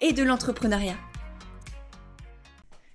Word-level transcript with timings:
et 0.00 0.12
de 0.12 0.22
l'entrepreneuriat. 0.22 0.96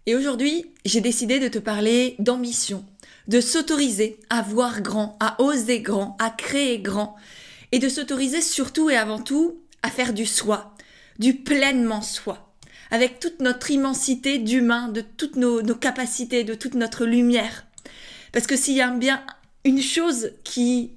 Et 0.06 0.16
aujourd'hui, 0.16 0.66
j'ai 0.86 1.02
décidé 1.02 1.40
de 1.40 1.48
te 1.48 1.58
parler 1.58 2.16
d'ambition, 2.20 2.86
de 3.28 3.42
s'autoriser 3.42 4.20
à 4.30 4.42
voir 4.42 4.82
grand, 4.82 5.18
à 5.20 5.42
oser 5.42 5.82
grand, 5.82 6.16
à 6.20 6.30
créer 6.30 6.80
grand, 6.80 7.16
et 7.72 7.80
de 7.80 7.90
s'autoriser 7.90 8.42
surtout 8.42 8.90
et 8.90 8.98
avant 8.98 9.20
tout 9.20 9.60
à 9.82 9.90
faire 9.90 10.14
du 10.14 10.26
soi, 10.26 10.76
du 11.18 11.34
pleinement 11.34 12.02
soi, 12.02 12.54
avec 12.92 13.20
toute 13.20 13.40
notre 13.40 13.72
immensité 13.72 14.38
d'humain, 14.38 14.90
de 14.90 15.02
toutes 15.02 15.38
nos, 15.38 15.64
capacités, 15.76 16.44
de 16.44 16.54
toute 16.54 16.76
notre 16.76 17.06
lumière. 17.06 17.66
Parce 18.32 18.48
que 18.48 18.56
s'il 18.56 18.76
y 18.76 18.82
a 18.82 18.90
bien 18.92 19.24
une 19.64 19.82
chose 19.82 20.34
qui 20.44 20.92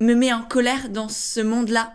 me 0.00 0.14
met 0.14 0.32
en 0.32 0.42
colère 0.42 0.90
dans 0.90 1.08
ce 1.08 1.40
monde-là, 1.40 1.94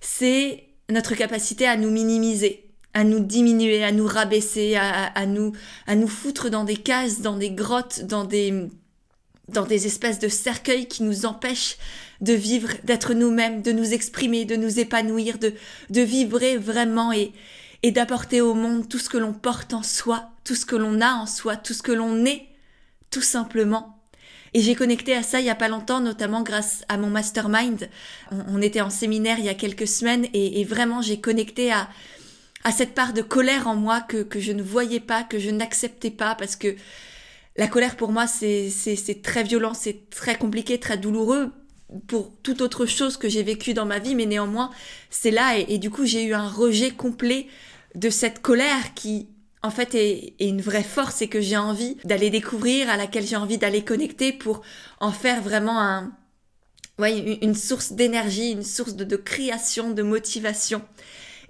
c'est 0.00 0.64
notre 0.90 1.14
capacité 1.14 1.66
à 1.66 1.76
nous 1.76 1.90
minimiser, 1.90 2.65
à 2.96 3.04
nous 3.04 3.20
diminuer, 3.20 3.84
à 3.84 3.92
nous 3.92 4.06
rabaisser, 4.06 4.74
à, 4.74 5.26
nous, 5.26 5.52
à 5.86 5.96
nous 5.96 6.08
foutre 6.08 6.48
dans 6.48 6.64
des 6.64 6.78
cases, 6.78 7.20
dans 7.20 7.36
des 7.36 7.50
grottes, 7.50 8.00
dans 8.06 8.24
des, 8.24 8.68
dans 9.48 9.66
des 9.66 9.86
espèces 9.86 10.18
de 10.18 10.28
cercueils 10.28 10.88
qui 10.88 11.02
nous 11.02 11.26
empêchent 11.26 11.76
de 12.22 12.32
vivre, 12.32 12.70
d'être 12.84 13.12
nous-mêmes, 13.12 13.60
de 13.60 13.70
nous 13.70 13.92
exprimer, 13.92 14.46
de 14.46 14.56
nous 14.56 14.80
épanouir, 14.80 15.36
de, 15.38 15.52
de 15.90 16.00
vibrer 16.00 16.56
vraiment 16.56 17.12
et, 17.12 17.32
et 17.82 17.90
d'apporter 17.90 18.40
au 18.40 18.54
monde 18.54 18.88
tout 18.88 18.98
ce 18.98 19.10
que 19.10 19.18
l'on 19.18 19.34
porte 19.34 19.74
en 19.74 19.82
soi, 19.82 20.30
tout 20.44 20.54
ce 20.54 20.64
que 20.64 20.76
l'on 20.76 21.02
a 21.02 21.12
en 21.16 21.26
soi, 21.26 21.56
tout 21.56 21.74
ce 21.74 21.82
que 21.82 21.92
l'on 21.92 22.24
est, 22.24 22.46
tout 23.10 23.20
simplement. 23.20 24.00
Et 24.54 24.62
j'ai 24.62 24.74
connecté 24.74 25.14
à 25.14 25.22
ça 25.22 25.38
il 25.38 25.44
y 25.44 25.50
a 25.50 25.54
pas 25.54 25.68
longtemps, 25.68 26.00
notamment 26.00 26.40
grâce 26.40 26.82
à 26.88 26.96
mon 26.96 27.10
mastermind. 27.10 27.90
On, 28.48 28.62
était 28.62 28.80
en 28.80 28.88
séminaire 28.88 29.38
il 29.38 29.44
y 29.44 29.50
a 29.50 29.54
quelques 29.54 29.86
semaines 29.86 30.26
et 30.32 30.64
vraiment 30.64 31.02
j'ai 31.02 31.20
connecté 31.20 31.70
à, 31.70 31.90
à 32.66 32.72
cette 32.72 32.94
part 32.96 33.12
de 33.12 33.22
colère 33.22 33.68
en 33.68 33.76
moi 33.76 34.00
que, 34.00 34.24
que 34.24 34.40
je 34.40 34.50
ne 34.50 34.60
voyais 34.60 34.98
pas, 34.98 35.22
que 35.22 35.38
je 35.38 35.50
n'acceptais 35.50 36.10
pas, 36.10 36.34
parce 36.34 36.56
que 36.56 36.74
la 37.56 37.68
colère 37.68 37.94
pour 37.94 38.10
moi 38.10 38.26
c'est 38.26 38.72
très 39.22 39.44
violent, 39.44 39.72
c'est 39.72 40.10
très 40.10 40.36
compliqué, 40.36 40.80
très 40.80 40.98
douloureux 40.98 41.52
pour 42.08 42.32
toute 42.42 42.62
autre 42.62 42.84
chose 42.84 43.18
que 43.18 43.28
j'ai 43.28 43.44
vécu 43.44 43.72
dans 43.72 43.86
ma 43.86 44.00
vie, 44.00 44.16
mais 44.16 44.26
néanmoins 44.26 44.72
c'est 45.10 45.30
là 45.30 45.56
et, 45.56 45.78
du 45.78 45.90
coup 45.90 46.06
j'ai 46.06 46.24
eu 46.24 46.34
un 46.34 46.48
rejet 46.48 46.90
complet 46.90 47.46
de 47.94 48.10
cette 48.10 48.42
colère 48.42 48.94
qui 48.94 49.28
en 49.62 49.70
fait 49.70 49.94
est, 49.94 50.34
est 50.40 50.48
une 50.48 50.60
vraie 50.60 50.82
force 50.82 51.22
et 51.22 51.28
que 51.28 51.40
j'ai 51.40 51.56
envie 51.56 51.96
d'aller 52.02 52.30
découvrir, 52.30 52.90
à 52.90 52.96
laquelle 52.96 53.28
j'ai 53.28 53.36
envie 53.36 53.58
d'aller 53.58 53.84
connecter 53.84 54.32
pour 54.32 54.62
en 54.98 55.12
faire 55.12 55.40
vraiment 55.40 55.80
un, 55.80 56.12
ouais, 56.98 57.38
une 57.42 57.54
source 57.54 57.92
d'énergie, 57.92 58.50
une 58.50 58.64
source 58.64 58.96
de, 58.96 59.04
de 59.04 59.16
création, 59.16 59.92
de 59.92 60.02
motivation. 60.02 60.82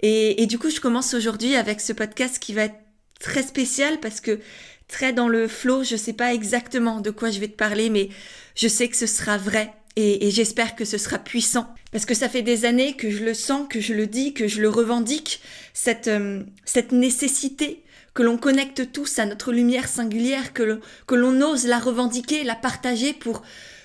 Et, 0.01 0.45
du 0.45 0.59
coup, 0.59 0.69
je 0.69 0.79
commence 0.79 1.13
aujourd'hui 1.13 1.55
avec 1.55 1.81
ce 1.81 1.93
podcast 1.93 2.39
qui 2.39 2.53
va 2.53 2.63
être 2.63 2.79
très 3.19 3.43
spécial 3.43 3.99
parce 3.99 4.21
que 4.21 4.39
très 4.87 5.11
dans 5.11 5.27
le 5.27 5.47
flow, 5.47 5.83
je 5.83 5.95
sais 5.95 6.13
pas 6.13 6.33
exactement 6.33 7.01
de 7.01 7.09
quoi 7.09 7.31
je 7.31 7.39
vais 7.39 7.47
te 7.47 7.57
parler, 7.57 7.89
mais 7.89 8.09
je 8.55 8.67
sais 8.67 8.87
que 8.87 8.95
ce 8.95 9.07
sera 9.07 9.37
vrai 9.37 9.73
et, 9.97 10.29
j'espère 10.29 10.75
que 10.75 10.85
ce 10.85 10.99
sera 10.99 11.17
puissant. 11.17 11.73
Parce 11.91 12.05
que 12.05 12.13
ça 12.13 12.29
fait 12.29 12.43
des 12.43 12.65
années 12.65 12.95
que 12.95 13.09
je 13.09 13.23
le 13.23 13.33
sens, 13.33 13.67
que 13.67 13.81
je 13.81 13.93
le 13.93 14.05
dis, 14.05 14.33
que 14.33 14.47
je 14.47 14.61
le 14.61 14.69
revendique 14.69 15.41
cette 15.73 16.07
euh, 16.07 16.43
cette 16.65 16.91
nécessité 16.91 17.83
que 18.13 18.21
l'on 18.23 18.37
connecte 18.37 18.91
tous 18.91 19.19
à 19.19 19.25
notre 19.25 19.51
lumière 19.51 19.87
singulière, 19.87 20.53
que 20.53 20.79
que 21.07 21.15
l'on 21.15 21.41
ose 21.41 21.65
la 21.65 21.79
revendiquer, 21.79 22.43
la 22.43 22.55
partager 22.55 23.13
pour 23.13 23.41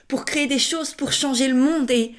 pour 0.08 0.26
créer 0.26 0.46
des 0.46 0.58
choses, 0.58 0.92
pour 0.92 1.12
changer 1.12 1.48
le 1.48 1.54
monde. 1.54 1.90
Et 1.90 2.14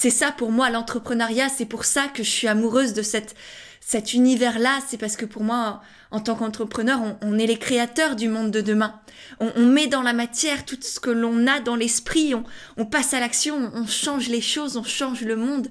c'est 0.00 0.10
ça 0.10 0.30
pour 0.30 0.52
moi 0.52 0.70
l'entrepreneuriat, 0.70 1.48
c'est 1.48 1.64
pour 1.64 1.84
ça 1.84 2.06
que 2.06 2.22
je 2.22 2.30
suis 2.30 2.46
amoureuse 2.46 2.92
de 2.92 3.02
cette, 3.02 3.34
cet 3.80 4.14
univers-là, 4.14 4.78
c'est 4.86 4.96
parce 4.96 5.16
que 5.16 5.24
pour 5.24 5.42
moi, 5.42 5.82
en 6.12 6.20
tant 6.20 6.36
qu'entrepreneur, 6.36 7.00
on, 7.20 7.36
est 7.36 7.48
les 7.48 7.58
créateurs 7.58 8.14
du 8.14 8.28
monde 8.28 8.52
de 8.52 8.60
demain. 8.60 9.00
On, 9.40 9.66
met 9.66 9.88
dans 9.88 10.02
la 10.02 10.12
matière 10.12 10.64
tout 10.64 10.78
ce 10.80 11.00
que 11.00 11.10
l'on 11.10 11.48
a 11.48 11.58
dans 11.58 11.74
l'esprit, 11.74 12.32
on, 12.76 12.84
passe 12.84 13.12
à 13.12 13.18
l'action, 13.18 13.72
on, 13.74 13.88
change 13.88 14.28
les 14.28 14.40
choses, 14.40 14.76
on 14.76 14.84
change 14.84 15.22
le 15.22 15.34
monde, 15.34 15.66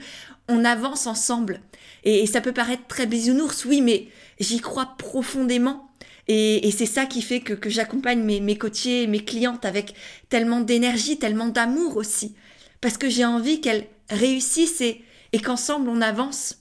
on 0.49 0.65
avance 0.65 1.07
ensemble. 1.07 1.61
Et, 2.03 2.27
ça 2.27 2.41
peut 2.41 2.51
paraître 2.51 2.85
très 2.89 3.05
bisounours, 3.05 3.63
oui, 3.63 3.79
mais 3.79 4.09
j'y 4.41 4.59
crois 4.59 4.95
profondément. 4.97 5.89
Et, 6.27 6.69
c'est 6.77 6.85
ça 6.85 7.05
qui 7.05 7.21
fait 7.21 7.39
que, 7.39 7.69
j'accompagne 7.69 8.23
mes, 8.23 8.41
mes 8.41 8.57
coachés, 8.57 9.07
mes 9.07 9.23
clientes 9.23 9.63
avec 9.63 9.93
tellement 10.27 10.59
d'énergie, 10.59 11.17
tellement 11.17 11.47
d'amour 11.47 11.95
aussi. 11.95 12.35
Parce 12.81 12.97
que 12.97 13.09
j'ai 13.09 13.23
envie 13.23 13.61
qu'elles 13.61 13.87
réussissent 14.09 14.81
et, 14.81 15.03
et 15.33 15.39
qu'ensemble 15.39 15.89
on 15.89 16.01
avance. 16.01 16.57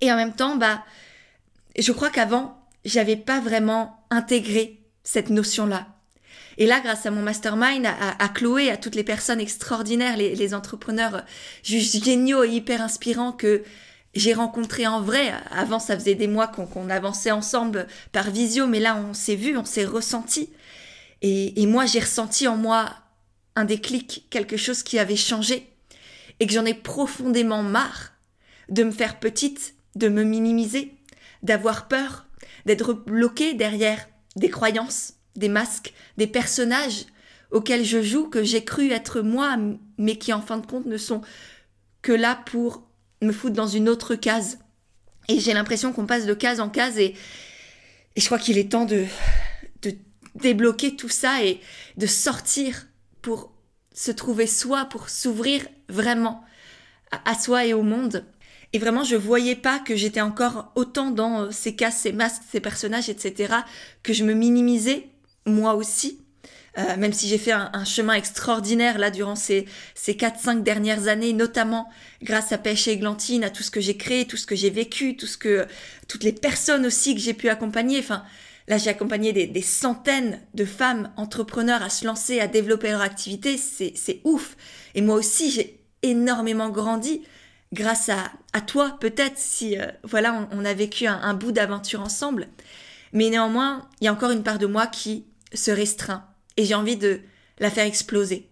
Et 0.00 0.12
en 0.12 0.16
même 0.16 0.34
temps, 0.34 0.56
bah, 0.56 0.84
je 1.78 1.92
crois 1.92 2.10
qu'avant, 2.10 2.58
j'avais 2.84 3.16
pas 3.16 3.40
vraiment 3.40 4.04
intégré 4.10 4.80
cette 5.02 5.30
notion-là. 5.30 5.88
Et 6.56 6.66
là, 6.66 6.80
grâce 6.80 7.06
à 7.06 7.10
mon 7.10 7.22
mastermind, 7.22 7.84
à, 7.86 8.28
Chloé, 8.28 8.70
à 8.70 8.76
toutes 8.76 8.94
les 8.94 9.02
personnes 9.02 9.40
extraordinaires, 9.40 10.16
les, 10.16 10.54
entrepreneurs 10.54 11.24
juste 11.64 12.04
géniaux 12.04 12.44
et 12.44 12.50
hyper 12.50 12.80
inspirants 12.80 13.32
que 13.32 13.64
j'ai 14.14 14.34
rencontrés 14.34 14.86
en 14.86 15.00
vrai. 15.00 15.32
Avant, 15.50 15.80
ça 15.80 15.98
faisait 15.98 16.14
des 16.14 16.28
mois 16.28 16.46
qu'on 16.46 16.90
avançait 16.90 17.32
ensemble 17.32 17.88
par 18.12 18.30
visio, 18.30 18.68
mais 18.68 18.78
là, 18.78 18.96
on 18.96 19.14
s'est 19.14 19.34
vu, 19.34 19.56
on 19.56 19.64
s'est 19.64 19.84
ressenti. 19.84 20.50
Et, 21.22 21.60
et 21.60 21.66
moi, 21.66 21.86
j'ai 21.86 22.00
ressenti 22.00 22.46
en 22.46 22.56
moi 22.56 22.90
un 23.56 23.64
déclic, 23.64 24.26
quelque 24.30 24.56
chose 24.56 24.84
qui 24.84 24.98
avait 25.00 25.16
changé 25.16 25.73
et 26.40 26.46
que 26.46 26.52
j'en 26.52 26.64
ai 26.64 26.74
profondément 26.74 27.62
marre 27.62 28.12
de 28.68 28.84
me 28.84 28.90
faire 28.90 29.18
petite, 29.18 29.74
de 29.94 30.08
me 30.08 30.24
minimiser, 30.24 30.94
d'avoir 31.42 31.88
peur, 31.88 32.26
d'être 32.66 32.92
bloquée 32.92 33.54
derrière 33.54 34.08
des 34.36 34.50
croyances, 34.50 35.14
des 35.36 35.48
masques, 35.48 35.92
des 36.16 36.26
personnages 36.26 37.06
auxquels 37.50 37.84
je 37.84 38.02
joue, 38.02 38.28
que 38.28 38.42
j'ai 38.42 38.64
cru 38.64 38.90
être 38.90 39.20
moi, 39.20 39.56
mais 39.98 40.16
qui 40.16 40.32
en 40.32 40.42
fin 40.42 40.58
de 40.58 40.66
compte 40.66 40.86
ne 40.86 40.96
sont 40.96 41.22
que 42.02 42.12
là 42.12 42.42
pour 42.46 42.82
me 43.22 43.32
foutre 43.32 43.54
dans 43.54 43.68
une 43.68 43.88
autre 43.88 44.14
case. 44.14 44.58
Et 45.28 45.38
j'ai 45.40 45.54
l'impression 45.54 45.92
qu'on 45.92 46.06
passe 46.06 46.26
de 46.26 46.34
case 46.34 46.60
en 46.60 46.68
case 46.68 46.98
et, 46.98 47.14
je 48.16 48.24
crois 48.26 48.38
qu'il 48.38 48.58
est 48.58 48.70
temps 48.70 48.84
de 48.84 49.06
débloquer 50.34 50.96
tout 50.96 51.08
ça 51.08 51.44
et 51.44 51.60
de 51.96 52.06
sortir 52.06 52.86
pour 53.22 53.52
se 53.92 54.10
trouver 54.10 54.46
soi, 54.46 54.86
pour 54.86 55.08
s'ouvrir 55.08 55.66
vraiment 55.88 56.44
à, 57.24 57.34
soi 57.34 57.66
et 57.66 57.74
au 57.74 57.82
monde. 57.82 58.24
Et 58.72 58.78
vraiment, 58.78 59.04
je 59.04 59.16
voyais 59.16 59.54
pas 59.54 59.78
que 59.78 59.94
j'étais 59.94 60.20
encore 60.20 60.72
autant 60.74 61.10
dans 61.10 61.42
euh, 61.42 61.50
ces 61.50 61.76
cas, 61.76 61.90
ces 61.90 62.12
masques, 62.12 62.42
ces 62.50 62.60
personnages, 62.60 63.08
etc., 63.08 63.54
que 64.02 64.12
je 64.12 64.24
me 64.24 64.34
minimisais, 64.34 65.08
moi 65.46 65.74
aussi. 65.74 66.18
Euh, 66.76 66.96
même 66.96 67.12
si 67.12 67.28
j'ai 67.28 67.38
fait 67.38 67.52
un, 67.52 67.84
chemin 67.84 68.14
extraordinaire 68.14 68.98
là 68.98 69.12
durant 69.12 69.36
ces, 69.36 69.66
ces 69.94 70.14
4-5 70.14 70.64
dernières 70.64 71.06
années, 71.06 71.32
notamment 71.32 71.88
grâce 72.20 72.50
à 72.50 72.58
Pêche 72.58 72.88
et 72.88 72.92
Églantine, 72.92 73.44
à 73.44 73.50
tout 73.50 73.62
ce 73.62 73.70
que 73.70 73.80
j'ai 73.80 73.96
créé, 73.96 74.26
tout 74.26 74.36
ce 74.36 74.44
que 74.44 74.56
j'ai 74.56 74.70
vécu, 74.70 75.16
tout 75.16 75.28
ce 75.28 75.38
que, 75.38 75.66
toutes 76.08 76.24
les 76.24 76.32
personnes 76.32 76.84
aussi 76.84 77.14
que 77.14 77.20
j'ai 77.20 77.34
pu 77.34 77.48
accompagner. 77.48 78.00
Enfin, 78.00 78.24
Là, 78.66 78.78
j'ai 78.78 78.90
accompagné 78.90 79.32
des, 79.32 79.62
centaines 79.62 80.40
de 80.54 80.64
femmes 80.64 81.12
entrepreneurs 81.16 81.82
à 81.82 81.90
se 81.90 82.06
lancer, 82.06 82.40
à 82.40 82.46
développer 82.46 82.90
leur 82.90 83.02
activité. 83.02 83.58
C'est 83.58 84.20
ouf. 84.24 84.56
Et 84.94 85.02
moi 85.02 85.16
aussi, 85.16 85.50
j'ai 85.50 85.80
énormément 86.02 86.70
grandi 86.70 87.22
grâce 87.74 88.08
à, 88.08 88.60
toi, 88.62 88.96
peut-être, 89.00 89.36
si 89.36 89.78
euh, 89.78 89.86
voilà, 90.02 90.48
on, 90.52 90.64
a 90.64 90.72
vécu 90.72 91.06
un, 91.06 91.34
bout 91.34 91.52
d'aventure 91.52 92.00
ensemble. 92.00 92.48
Mais 93.12 93.28
néanmoins, 93.28 93.88
il 94.00 94.04
y 94.04 94.08
a 94.08 94.12
encore 94.12 94.30
une 94.30 94.42
part 94.42 94.58
de 94.58 94.66
moi 94.66 94.86
qui 94.86 95.26
se 95.52 95.70
restreint. 95.70 96.24
Et 96.56 96.64
j'ai 96.64 96.74
envie 96.74 96.96
de 96.96 97.20
la 97.58 97.70
faire 97.70 97.84
exploser. 97.84 98.48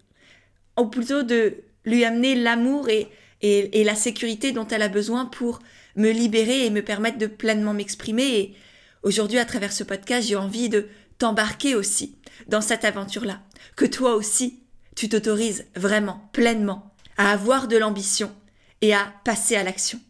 Ou 0.78 0.86
plutôt 0.86 1.22
de 1.22 1.56
lui 1.84 2.04
amener 2.04 2.34
l'amour 2.34 2.88
et, 2.88 3.08
la 3.42 3.94
sécurité 3.94 4.52
dont 4.52 4.66
elle 4.68 4.82
a 4.82 4.88
besoin 4.88 5.24
pour 5.24 5.60
me 5.96 6.10
libérer 6.10 6.66
et 6.66 6.70
me 6.70 6.82
permettre 6.82 7.18
de 7.18 7.26
pleinement 7.26 7.74
m'exprimer 7.74 8.54
Aujourd'hui, 9.02 9.38
à 9.38 9.44
travers 9.44 9.72
ce 9.72 9.82
podcast, 9.82 10.28
j'ai 10.28 10.36
envie 10.36 10.68
de 10.68 10.88
t'embarquer 11.18 11.74
aussi 11.74 12.18
dans 12.46 12.60
cette 12.60 12.84
aventure-là. 12.84 13.40
Que 13.76 13.84
toi 13.84 14.14
aussi, 14.14 14.62
tu 14.94 15.08
t'autorises 15.08 15.64
vraiment, 15.74 16.28
pleinement, 16.32 16.94
à 17.16 17.32
avoir 17.32 17.66
de 17.66 17.76
l'ambition 17.76 18.32
et 18.80 18.94
à 18.94 19.12
passer 19.24 19.56
à 19.56 19.64
l'action. 19.64 20.00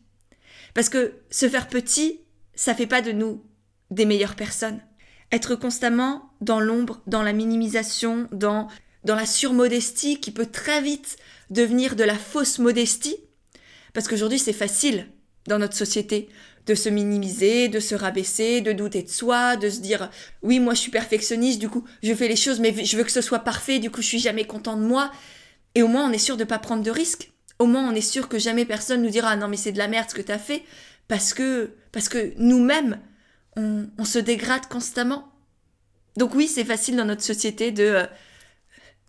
Parce 0.74 0.90
que 0.90 1.14
se 1.30 1.48
faire 1.48 1.68
petit, 1.68 2.20
ça 2.54 2.74
fait 2.74 2.86
pas 2.86 3.00
de 3.00 3.12
nous 3.12 3.42
des 3.90 4.04
meilleures 4.04 4.36
personnes. 4.36 4.80
Être 5.30 5.54
constamment 5.54 6.30
dans 6.42 6.60
l'ombre, 6.60 7.00
dans 7.06 7.22
la 7.22 7.32
minimisation, 7.32 8.28
dans, 8.30 8.68
dans 9.04 9.14
la 9.14 9.26
surmodestie 9.26 10.20
qui 10.20 10.30
peut 10.30 10.46
très 10.46 10.82
vite 10.82 11.16
devenir 11.50 11.96
de 11.96 12.04
la 12.04 12.16
fausse 12.16 12.58
modestie, 12.58 13.16
parce 13.94 14.08
qu'aujourd'hui 14.08 14.38
c'est 14.38 14.52
facile 14.52 15.06
dans 15.46 15.58
notre 15.58 15.76
société 15.76 16.28
de 16.66 16.74
se 16.74 16.88
minimiser, 16.88 17.68
de 17.68 17.80
se 17.80 17.94
rabaisser, 17.94 18.60
de 18.60 18.72
douter 18.72 19.02
de 19.02 19.08
soi, 19.08 19.56
de 19.56 19.68
se 19.68 19.80
dire 19.80 20.10
oui 20.42 20.60
moi 20.60 20.74
je 20.74 20.80
suis 20.80 20.90
perfectionniste, 20.90 21.58
du 21.58 21.68
coup 21.68 21.84
je 22.02 22.14
fais 22.14 22.28
les 22.28 22.36
choses 22.36 22.60
mais 22.60 22.84
je 22.84 22.96
veux 22.96 23.04
que 23.04 23.10
ce 23.10 23.20
soit 23.20 23.40
parfait, 23.40 23.78
du 23.78 23.90
coup 23.90 24.02
je 24.02 24.06
suis 24.06 24.18
jamais 24.18 24.44
content 24.44 24.76
de 24.76 24.82
moi. 24.82 25.10
Et 25.74 25.82
au 25.82 25.88
moins 25.88 26.08
on 26.08 26.12
est 26.12 26.18
sûr 26.18 26.36
de 26.36 26.44
pas 26.44 26.58
prendre 26.58 26.82
de 26.82 26.90
risques. 26.90 27.32
Au 27.58 27.66
moins 27.66 27.88
on 27.88 27.94
est 27.94 28.00
sûr 28.00 28.28
que 28.28 28.38
jamais 28.38 28.64
personne 28.64 29.02
nous 29.02 29.10
dira 29.10 29.34
non 29.36 29.48
mais 29.48 29.56
c'est 29.56 29.72
de 29.72 29.78
la 29.78 29.88
merde 29.88 30.10
ce 30.10 30.14
que 30.14 30.22
t'as 30.22 30.38
fait 30.38 30.62
parce 31.08 31.34
que 31.34 31.72
parce 31.90 32.08
que 32.08 32.32
nous-mêmes 32.38 32.98
on, 33.56 34.04
se 34.04 34.18
dégrade 34.18 34.66
constamment. 34.66 35.30
Donc 36.16 36.34
oui, 36.34 36.48
c'est 36.48 36.64
facile 36.64 36.96
dans 36.96 37.04
notre 37.04 37.22
société 37.22 37.70
de, 37.70 38.06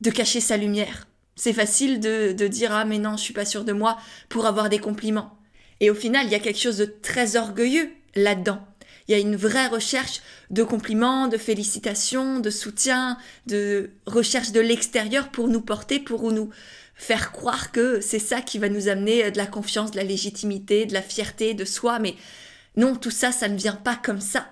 de 0.01 0.09
cacher 0.09 0.41
sa 0.41 0.57
lumière. 0.57 1.07
C'est 1.35 1.53
facile 1.53 1.99
de, 1.99 2.33
de 2.33 2.47
dire 2.47 2.73
ah 2.73 2.85
mais 2.85 2.99
non, 2.99 3.17
je 3.17 3.23
suis 3.23 3.33
pas 3.33 3.45
sûre 3.45 3.63
de 3.63 3.71
moi 3.71 3.97
pour 4.29 4.45
avoir 4.45 4.69
des 4.69 4.79
compliments. 4.79 5.37
Et 5.83 5.89
au 5.89 5.95
final, 5.95 6.27
il 6.27 6.31
y 6.31 6.35
a 6.35 6.39
quelque 6.39 6.61
chose 6.61 6.77
de 6.77 6.85
très 6.85 7.35
orgueilleux 7.35 7.91
là-dedans. 8.15 8.65
Il 9.05 9.11
y 9.11 9.15
a 9.15 9.17
une 9.17 9.35
vraie 9.35 9.67
recherche 9.67 10.21
de 10.49 10.63
compliments, 10.63 11.27
de 11.27 11.35
félicitations, 11.37 12.39
de 12.39 12.49
soutien, 12.49 13.17
de 13.47 13.91
recherche 14.05 14.53
de 14.53 14.61
l'extérieur 14.61 15.27
pour 15.27 15.49
nous 15.49 15.59
porter, 15.59 15.99
pour 15.99 16.31
nous 16.31 16.51
faire 16.95 17.33
croire 17.33 17.73
que 17.73 17.99
c'est 17.99 18.17
ça 18.17 18.39
qui 18.39 18.59
va 18.59 18.69
nous 18.69 18.87
amener 18.87 19.29
de 19.29 19.37
la 19.37 19.45
confiance, 19.45 19.91
de 19.91 19.97
la 19.97 20.05
légitimité, 20.05 20.85
de 20.85 20.93
la 20.93 21.01
fierté 21.01 21.53
de 21.53 21.65
soi. 21.65 21.99
Mais 21.99 22.15
non, 22.77 22.95
tout 22.95 23.11
ça, 23.11 23.33
ça 23.33 23.49
ne 23.49 23.57
vient 23.57 23.75
pas 23.75 23.97
comme 24.01 24.21
ça. 24.21 24.47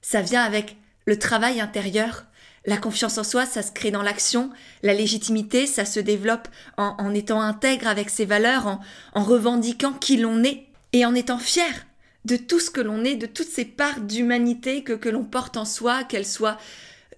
Ça 0.00 0.22
vient 0.22 0.44
avec 0.44 0.76
le 1.06 1.18
travail 1.18 1.60
intérieur. 1.60 2.26
La 2.66 2.76
confiance 2.76 3.18
en 3.18 3.24
soi, 3.24 3.46
ça 3.46 3.62
se 3.62 3.72
crée 3.72 3.90
dans 3.90 4.02
l'action. 4.02 4.50
La 4.84 4.94
légitimité, 4.94 5.66
ça 5.66 5.84
se 5.84 5.98
développe 5.98 6.46
en, 6.76 7.12
étant 7.14 7.40
intègre 7.40 7.88
avec 7.88 8.10
ses 8.10 8.26
valeurs, 8.26 8.68
en, 8.68 8.80
en 9.14 9.24
revendiquant 9.24 9.92
qui 9.92 10.18
l'on 10.18 10.44
est 10.44 10.67
et 10.92 11.04
en 11.04 11.14
étant 11.14 11.38
fier 11.38 11.86
de 12.24 12.36
tout 12.36 12.60
ce 12.60 12.70
que 12.70 12.80
l'on 12.80 13.04
est, 13.04 13.16
de 13.16 13.26
toutes 13.26 13.48
ces 13.48 13.64
parts 13.64 14.00
d'humanité 14.00 14.82
que, 14.82 14.92
que 14.92 15.08
l'on 15.08 15.24
porte 15.24 15.56
en 15.56 15.64
soi, 15.64 16.04
qu'elles 16.04 16.26
soient 16.26 16.58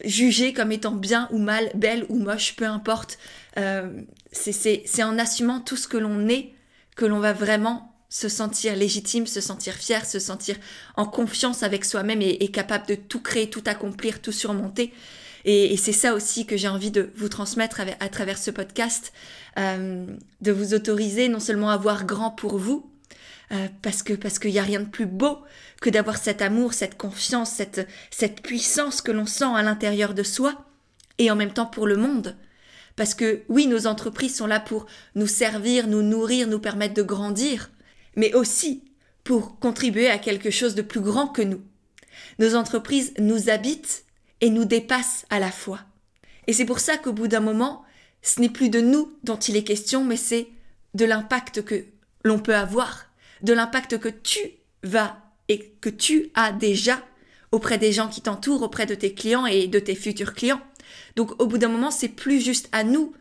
jugées 0.04 0.52
comme 0.52 0.72
étant 0.72 0.92
bien 0.92 1.28
ou 1.32 1.38
mal, 1.38 1.70
belles 1.74 2.06
ou 2.08 2.18
moches, 2.18 2.56
peu 2.56 2.64
importe. 2.64 3.18
Euh, 3.58 3.90
c'est 4.32 5.02
en 5.02 5.18
assumant 5.18 5.60
tout 5.60 5.76
ce 5.76 5.88
que 5.88 5.96
l'on 5.96 6.28
est 6.28 6.52
que 6.96 7.04
l'on 7.04 7.20
va 7.20 7.32
vraiment 7.32 7.94
se 8.08 8.28
sentir 8.28 8.76
légitime, 8.76 9.26
se 9.26 9.40
sentir 9.40 9.74
fier, 9.74 10.04
se 10.04 10.18
sentir 10.18 10.56
en 10.96 11.06
confiance 11.06 11.62
avec 11.62 11.84
soi-même 11.84 12.20
et, 12.20 12.48
capable 12.48 12.86
de 12.86 12.96
tout 12.96 13.20
créer, 13.20 13.48
tout 13.48 13.62
accomplir, 13.66 14.20
tout 14.20 14.32
surmonter. 14.32 14.92
Et, 15.44 15.76
c'est 15.76 15.92
ça 15.92 16.12
aussi 16.12 16.44
que 16.44 16.56
j'ai 16.56 16.68
envie 16.68 16.90
de 16.90 17.10
vous 17.16 17.28
transmettre 17.28 17.80
à, 18.00 18.08
travers 18.08 18.36
ce 18.36 18.50
podcast, 18.50 19.12
euh, 19.58 20.06
de 20.40 20.52
vous 20.52 20.74
autoriser 20.74 21.28
non 21.28 21.40
seulement 21.40 21.70
à 21.70 21.76
voir 21.76 22.04
grand 22.04 22.30
pour 22.30 22.58
vous, 22.58 22.89
euh, 23.52 23.68
parce 23.82 24.02
que 24.02 24.12
parce 24.12 24.38
qu'il 24.38 24.52
n'y 24.52 24.58
a 24.58 24.64
rien 24.64 24.80
de 24.80 24.88
plus 24.88 25.06
beau 25.06 25.38
que 25.80 25.90
d'avoir 25.90 26.16
cet 26.16 26.42
amour, 26.42 26.72
cette 26.72 26.96
confiance, 26.96 27.50
cette, 27.50 27.86
cette 28.10 28.42
puissance 28.42 29.02
que 29.02 29.10
l'on 29.10 29.26
sent 29.26 29.52
à 29.54 29.62
l'intérieur 29.62 30.14
de 30.14 30.22
soi, 30.22 30.64
et 31.18 31.30
en 31.30 31.36
même 31.36 31.52
temps 31.52 31.66
pour 31.66 31.86
le 31.86 31.96
monde. 31.96 32.36
Parce 32.96 33.14
que 33.14 33.42
oui, 33.48 33.66
nos 33.66 33.86
entreprises 33.86 34.36
sont 34.36 34.46
là 34.46 34.60
pour 34.60 34.86
nous 35.14 35.26
servir, 35.26 35.86
nous 35.86 36.02
nourrir, 36.02 36.48
nous 36.48 36.58
permettre 36.58 36.94
de 36.94 37.02
grandir, 37.02 37.70
mais 38.16 38.34
aussi 38.34 38.84
pour 39.24 39.58
contribuer 39.58 40.08
à 40.08 40.18
quelque 40.18 40.50
chose 40.50 40.74
de 40.74 40.82
plus 40.82 41.00
grand 41.00 41.28
que 41.28 41.42
nous. 41.42 41.60
Nos 42.38 42.54
entreprises 42.54 43.12
nous 43.18 43.50
habitent 43.50 44.04
et 44.40 44.50
nous 44.50 44.64
dépassent 44.64 45.26
à 45.30 45.38
la 45.38 45.50
fois. 45.50 45.80
Et 46.46 46.52
c'est 46.52 46.64
pour 46.64 46.80
ça 46.80 46.96
qu'au 46.96 47.12
bout 47.12 47.28
d'un 47.28 47.40
moment, 47.40 47.84
ce 48.22 48.40
n'est 48.40 48.48
plus 48.48 48.70
de 48.70 48.80
nous 48.80 49.12
dont 49.24 49.38
il 49.38 49.56
est 49.56 49.64
question, 49.64 50.04
mais 50.04 50.16
c'est 50.16 50.48
de 50.94 51.04
l'impact 51.04 51.62
que 51.62 51.84
l'on 52.24 52.38
peut 52.38 52.56
avoir, 52.56 53.09
de 53.42 53.52
l'impact 53.52 53.98
que 53.98 54.08
tu 54.08 54.40
vas 54.82 55.18
et 55.48 55.74
que 55.80 55.88
tu 55.88 56.30
as 56.34 56.52
déjà 56.52 57.02
auprès 57.52 57.78
des 57.78 57.92
gens 57.92 58.08
qui 58.08 58.20
t'entourent, 58.20 58.62
auprès 58.62 58.86
de 58.86 58.94
tes 58.94 59.14
clients 59.14 59.46
et 59.46 59.66
de 59.66 59.78
tes 59.78 59.94
futurs 59.94 60.34
clients. 60.34 60.60
Donc 61.16 61.40
au 61.42 61.46
bout 61.46 61.58
d'un 61.58 61.68
moment, 61.68 61.90
c'est 61.90 62.08
plus 62.08 62.40
juste 62.40 62.68
à 62.72 62.84
nous 62.84 63.12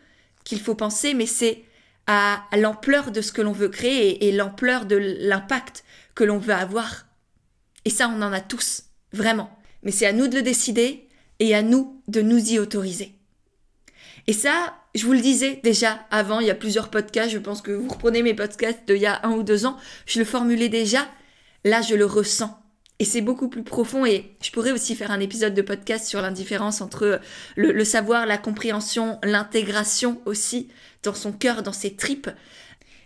qu'il 0.44 0.60
faut 0.60 0.76
penser, 0.76 1.14
mais 1.14 1.26
c'est 1.26 1.64
à, 2.08 2.44
l'ampleur 2.58 3.12
de 3.12 3.22
ce 3.22 3.32
que 3.32 3.42
l'on 3.42 3.52
veut 3.52 3.70
créer 3.70 4.28
et, 4.28 4.32
l'ampleur 4.32 4.86
de 4.86 4.96
l'impact 4.96 5.84
que 6.16 6.24
l'on 6.24 6.40
veut 6.40 6.54
avoir. 6.54 7.06
Et 7.86 7.90
ça, 7.90 8.10
on 8.10 8.22
en 8.22 8.34
a 8.34 8.42
tous, 8.42 8.84
vraiment. 9.14 9.50
Mais 9.84 9.92
c'est 9.92 10.08
à 10.08 10.14
nous 10.14 10.28
de 10.28 10.36
le 10.36 10.42
décider 10.42 11.08
et 11.40 11.56
à 11.56 11.62
nous 11.62 12.02
de 12.08 12.22
nous 12.22 12.52
y 12.52 12.60
autoriser. 12.60 13.19
Et 14.28 14.34
ça, 14.34 14.76
je 14.96 15.06
vous 15.06 15.14
le 15.14 15.22
disais 15.22 15.60
déjà 15.64 16.00
avant, 16.12 16.40
il 16.40 16.48
y 16.48 16.52
a 16.52 16.56
plusieurs 16.56 16.90
podcasts, 16.90 17.32
je 17.32 17.38
pense 17.38 17.62
que 17.62 17.72
vous 17.72 17.90
reprenez 17.90 18.24
mes 18.24 18.34
podcasts 18.34 18.80
d'il 18.88 18.98
y 18.98 19.06
a 19.06 19.20
un 19.24 19.32
ou 19.32 19.44
deux 19.44 19.66
ans, 19.66 19.78
je 20.06 20.20
le 20.20 20.26
formulais 20.26 20.70
déjà, 20.70 21.08
là 21.64 21.82
je 21.82 21.96
le 21.96 22.06
ressens. 22.06 22.56
Et 23.02 23.06
c'est 23.06 23.22
beaucoup 23.22 23.48
plus 23.48 23.64
profond 23.64 24.06
et 24.06 24.36
je 24.44 24.52
pourrais 24.52 24.74
aussi 24.74 24.94
faire 24.94 25.12
un 25.12 25.22
épisode 25.22 25.54
de 25.54 25.62
podcast 25.62 26.06
sur 26.06 26.22
l'indifférence 26.22 26.82
entre 26.82 27.22
le, 27.56 27.84
savoir, 27.86 28.26
la 28.26 28.38
compréhension, 28.38 29.20
l'intégration 29.24 30.22
aussi 30.26 30.68
dans 31.04 31.14
son 31.14 31.32
cœur, 31.32 31.64
dans 31.64 31.72
ses 31.72 31.96
tripes. 31.96 32.30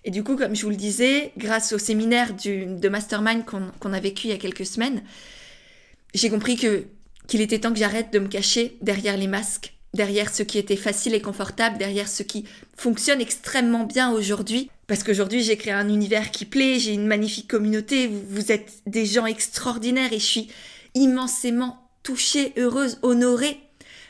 Et 0.04 0.10
du 0.10 0.24
coup, 0.24 0.36
comme 0.36 0.56
je 0.56 0.64
vous 0.64 0.72
le 0.72 0.76
disais, 0.76 1.32
grâce 1.38 1.74
au 1.74 1.78
séminaire 1.78 2.34
du, 2.34 2.66
de 2.66 2.90
Mastermind 2.90 3.46
qu'on 3.46 3.94
a 3.94 4.00
vécu 4.00 4.28
il 4.28 4.32
y 4.32 4.34
a 4.34 4.38
quelques 4.38 4.66
semaines, 4.66 5.04
j'ai 6.16 6.30
compris 6.30 6.56
que 6.56 6.86
qu'il 7.28 7.42
était 7.42 7.60
temps 7.60 7.72
que 7.72 7.80
j'arrête 7.80 8.12
de 8.12 8.20
me 8.20 8.28
cacher 8.28 8.78
derrière 8.82 9.16
les 9.16 9.28
masques, 9.28 9.74
derrière 9.94 10.34
ce 10.34 10.44
qui 10.44 10.58
était 10.58 10.76
facile 10.76 11.14
et 11.14 11.22
confortable, 11.22 11.78
derrière 11.78 12.08
ce 12.08 12.24
qui 12.24 12.46
fonctionne 12.76 13.22
extrêmement 13.22 13.84
bien 13.84 14.12
aujourd'hui, 14.12 14.70
parce 14.88 15.04
qu'aujourd'hui, 15.04 15.44
j'ai 15.44 15.58
créé 15.58 15.74
un 15.74 15.88
univers 15.88 16.32
qui 16.32 16.46
plaît, 16.46 16.80
j'ai 16.80 16.94
une 16.94 17.08
magnifique 17.08 17.50
communauté, 17.50 18.08
vous, 18.08 18.52
êtes 18.52 18.82
des 18.86 19.06
gens 19.06 19.26
extraordinaires 19.26 20.12
et 20.12 20.20
je 20.20 20.26
suis 20.26 20.48
immensément 20.94 21.90
touchée, 22.04 22.54
heureuse, 22.58 23.00
honorée 23.02 23.60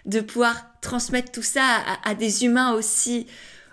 de 0.06 0.20
pouvoir 0.20 0.66
transmettre 0.82 1.32
tout 1.32 1.44
ça 1.44 1.64
à, 2.04 2.16
des 2.16 2.44
humains 2.44 2.74
aussi, 2.74 3.28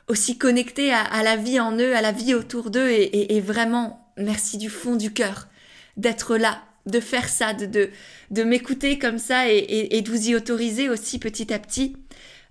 aussi 0.09 0.39
connectés 0.39 0.93
à, 0.93 1.23
la 1.23 1.37
vie 1.37 1.59
en 1.59 1.77
eux, 1.77 1.97
à 1.97 2.03
la 2.03 2.13
vie 2.13 2.35
autour 2.35 2.71
d'eux. 2.71 2.89
Et, 2.91 3.41
vraiment, 3.41 4.13
merci 4.17 4.59
du 4.59 4.69
fond 4.69 4.95
du 4.95 5.13
cœur 5.13 5.49
d'être 5.97 6.37
là, 6.37 6.63
de 6.91 7.01
faire 7.01 7.29
ça, 7.29 7.53
de, 7.55 7.91
de, 8.31 8.43
m'écouter 8.43 8.99
comme 8.99 9.19
ça 9.19 9.49
et, 9.49 10.01
de 10.03 10.11
vous 10.11 10.29
y 10.29 10.35
autoriser 10.35 10.89
aussi 10.89 11.19
petit 11.19 11.53
à 11.53 11.59
petit. 11.59 11.97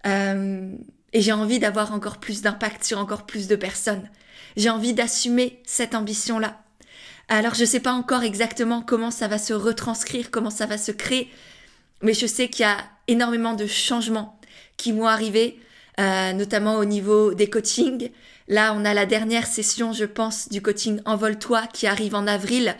Euh, 0.06 0.72
et 1.14 1.22
j'ai 1.22 1.32
envie 1.32 1.60
d'avoir 1.60 1.94
encore 1.94 2.18
plus 2.18 2.42
d'impact 2.42 2.84
sur 2.84 3.00
encore 3.00 3.26
plus 3.26 3.48
de 3.48 3.56
personnes. 3.56 4.10
J'ai 4.58 4.70
envie 4.70 4.94
d'assumer 4.94 5.62
cette 5.66 5.96
ambition-là. 5.96 6.62
Alors 7.28 7.54
je 7.54 7.62
ne 7.62 7.66
sais 7.66 7.80
pas 7.80 7.94
encore 7.94 8.24
exactement 8.24 8.82
comment 8.82 9.12
ça 9.12 9.28
va 9.28 9.38
se 9.38 9.54
retranscrire, 9.54 10.32
comment 10.32 10.50
ça 10.50 10.66
va 10.66 10.78
se 10.78 10.92
créer, 10.92 11.30
mais 12.02 12.14
je 12.14 12.26
sais 12.26 12.48
qu'il 12.48 12.64
y 12.64 12.70
a 12.70 12.78
énormément 13.08 13.54
de 13.54 13.68
changements 13.68 14.40
qui 14.78 14.92
vont 14.92 15.08
arriver, 15.08 15.60
euh, 16.00 16.34
notamment 16.34 16.78
au 16.78 16.86
niveau 16.86 17.34
des 17.34 17.50
coachings. 17.50 18.10
Là, 18.48 18.74
on 18.76 18.84
a 18.84 18.96
la 18.96 19.06
dernière 19.06 19.46
session, 19.46 19.94
je 19.94 20.06
pense, 20.06 20.50
du 20.50 20.62
coaching 20.62 21.02
Envole-toi 21.06 21.68
qui 21.68 21.86
arrive 21.86 22.16
en 22.16 22.26
avril. 22.26 22.76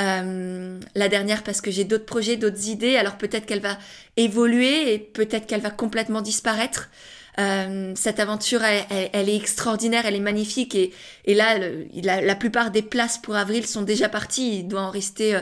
Euh, 0.00 0.80
la 0.94 1.08
dernière 1.08 1.42
parce 1.42 1.60
que 1.60 1.70
j'ai 1.70 1.84
d'autres 1.84 2.06
projets, 2.06 2.36
d'autres 2.36 2.68
idées. 2.68 2.96
Alors 2.96 3.16
peut-être 3.16 3.46
qu'elle 3.46 3.60
va 3.60 3.78
évoluer 4.16 4.92
et 4.92 4.98
peut-être 4.98 5.46
qu'elle 5.46 5.60
va 5.60 5.70
complètement 5.70 6.20
disparaître. 6.20 6.90
Euh, 7.38 7.92
cette 7.96 8.20
aventure, 8.20 8.62
elle, 8.62 9.28
est 9.28 9.36
extraordinaire, 9.36 10.06
elle 10.06 10.14
est 10.14 10.20
magnifique 10.20 10.76
et, 10.76 10.92
et 11.24 11.34
là, 11.34 11.58
la, 12.02 12.34
plupart 12.36 12.70
des 12.70 12.82
places 12.82 13.18
pour 13.18 13.34
avril 13.34 13.66
sont 13.66 13.82
déjà 13.82 14.08
parties. 14.08 14.60
Il 14.60 14.68
doit 14.68 14.82
en 14.82 14.90
rester 14.90 15.34
euh, 15.34 15.40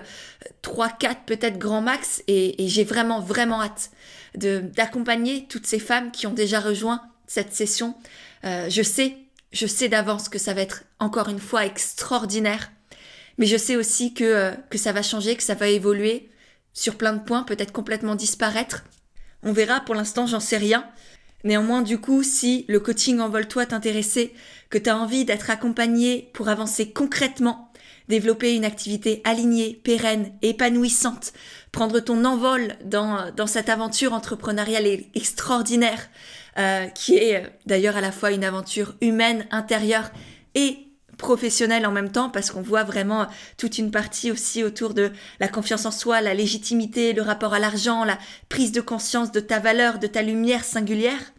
3, 0.62 0.88
4 0.88 1.22
peut-être 1.26 1.58
grand 1.58 1.82
max 1.82 2.22
et, 2.28 2.64
et 2.64 2.68
j'ai 2.68 2.84
vraiment, 2.84 3.20
vraiment 3.20 3.62
hâte 3.62 3.90
d'accompagner 4.34 5.44
toutes 5.46 5.66
ces 5.66 5.78
femmes 5.78 6.10
qui 6.10 6.26
ont 6.26 6.32
déjà 6.32 6.60
rejoint 6.60 7.02
cette 7.26 7.54
session. 7.54 7.94
Euh, 8.44 8.68
je 8.68 8.82
sais, 8.82 9.16
je 9.52 9.66
sais 9.66 9.88
d'avance 9.88 10.28
que 10.28 10.38
ça 10.38 10.54
va 10.54 10.62
être 10.62 10.84
encore 10.98 11.28
une 11.28 11.38
fois 11.38 11.66
extraordinaire, 11.66 12.70
mais 13.42 13.48
je 13.48 13.56
sais 13.56 13.74
aussi 13.74 14.14
que, 14.14 14.22
euh, 14.22 14.50
que 14.70 14.78
ça 14.78 14.92
va 14.92 15.02
changer, 15.02 15.34
que 15.34 15.42
ça 15.42 15.56
va 15.56 15.66
évoluer 15.66 16.30
sur 16.74 16.94
plein 16.94 17.12
de 17.12 17.24
points, 17.24 17.42
peut-être 17.42 17.72
complètement 17.72 18.14
disparaître. 18.14 18.84
On 19.42 19.52
verra, 19.52 19.80
pour 19.80 19.96
l'instant, 19.96 20.28
j'en 20.28 20.38
sais 20.38 20.58
rien. 20.58 20.86
Néanmoins, 21.42 21.82
du 21.82 21.98
coup, 21.98 22.22
si 22.22 22.64
le 22.68 22.78
coaching 22.78 23.18
Envole-toi 23.18 23.66
t'intéressait, 23.66 24.32
que 24.70 24.78
tu 24.78 24.88
as 24.88 24.96
envie 24.96 25.24
d'être 25.24 25.50
accompagné 25.50 26.30
pour 26.34 26.50
avancer 26.50 26.92
concrètement, 26.92 27.72
développer 28.06 28.54
une 28.54 28.64
activité 28.64 29.20
alignée, 29.24 29.74
pérenne, 29.74 30.30
épanouissante, 30.42 31.32
prendre 31.72 31.98
ton 31.98 32.24
envol 32.24 32.76
dans, 32.84 33.32
dans 33.34 33.48
cette 33.48 33.70
aventure 33.70 34.12
entrepreneuriale 34.12 34.86
extraordinaire, 35.16 36.10
euh, 36.58 36.86
qui 36.86 37.16
est 37.16 37.42
d'ailleurs 37.66 37.96
à 37.96 38.02
la 38.02 38.12
fois 38.12 38.30
une 38.30 38.44
aventure 38.44 38.94
humaine, 39.00 39.48
intérieure 39.50 40.12
et 40.54 40.91
professionnel 41.22 41.86
en 41.86 41.92
même 41.92 42.10
temps 42.10 42.28
parce 42.28 42.50
qu'on 42.50 42.60
voit 42.60 42.82
vraiment 42.82 43.28
toute 43.56 43.78
une 43.78 43.92
partie 43.92 44.32
aussi 44.32 44.64
autour 44.64 44.92
de 44.92 45.12
la 45.38 45.48
confiance 45.48 45.86
en 45.86 45.92
soi, 45.92 46.20
la 46.20 46.34
légitimité, 46.34 47.12
le 47.12 47.22
rapport 47.22 47.54
à 47.54 47.60
l'argent, 47.60 48.04
la 48.04 48.18
prise 48.48 48.72
de 48.72 48.80
conscience 48.80 49.30
de 49.30 49.40
ta 49.40 49.60
valeur, 49.60 50.00
de 50.00 50.08
ta 50.08 50.20
lumière 50.20 50.64
singulière. 50.64 51.32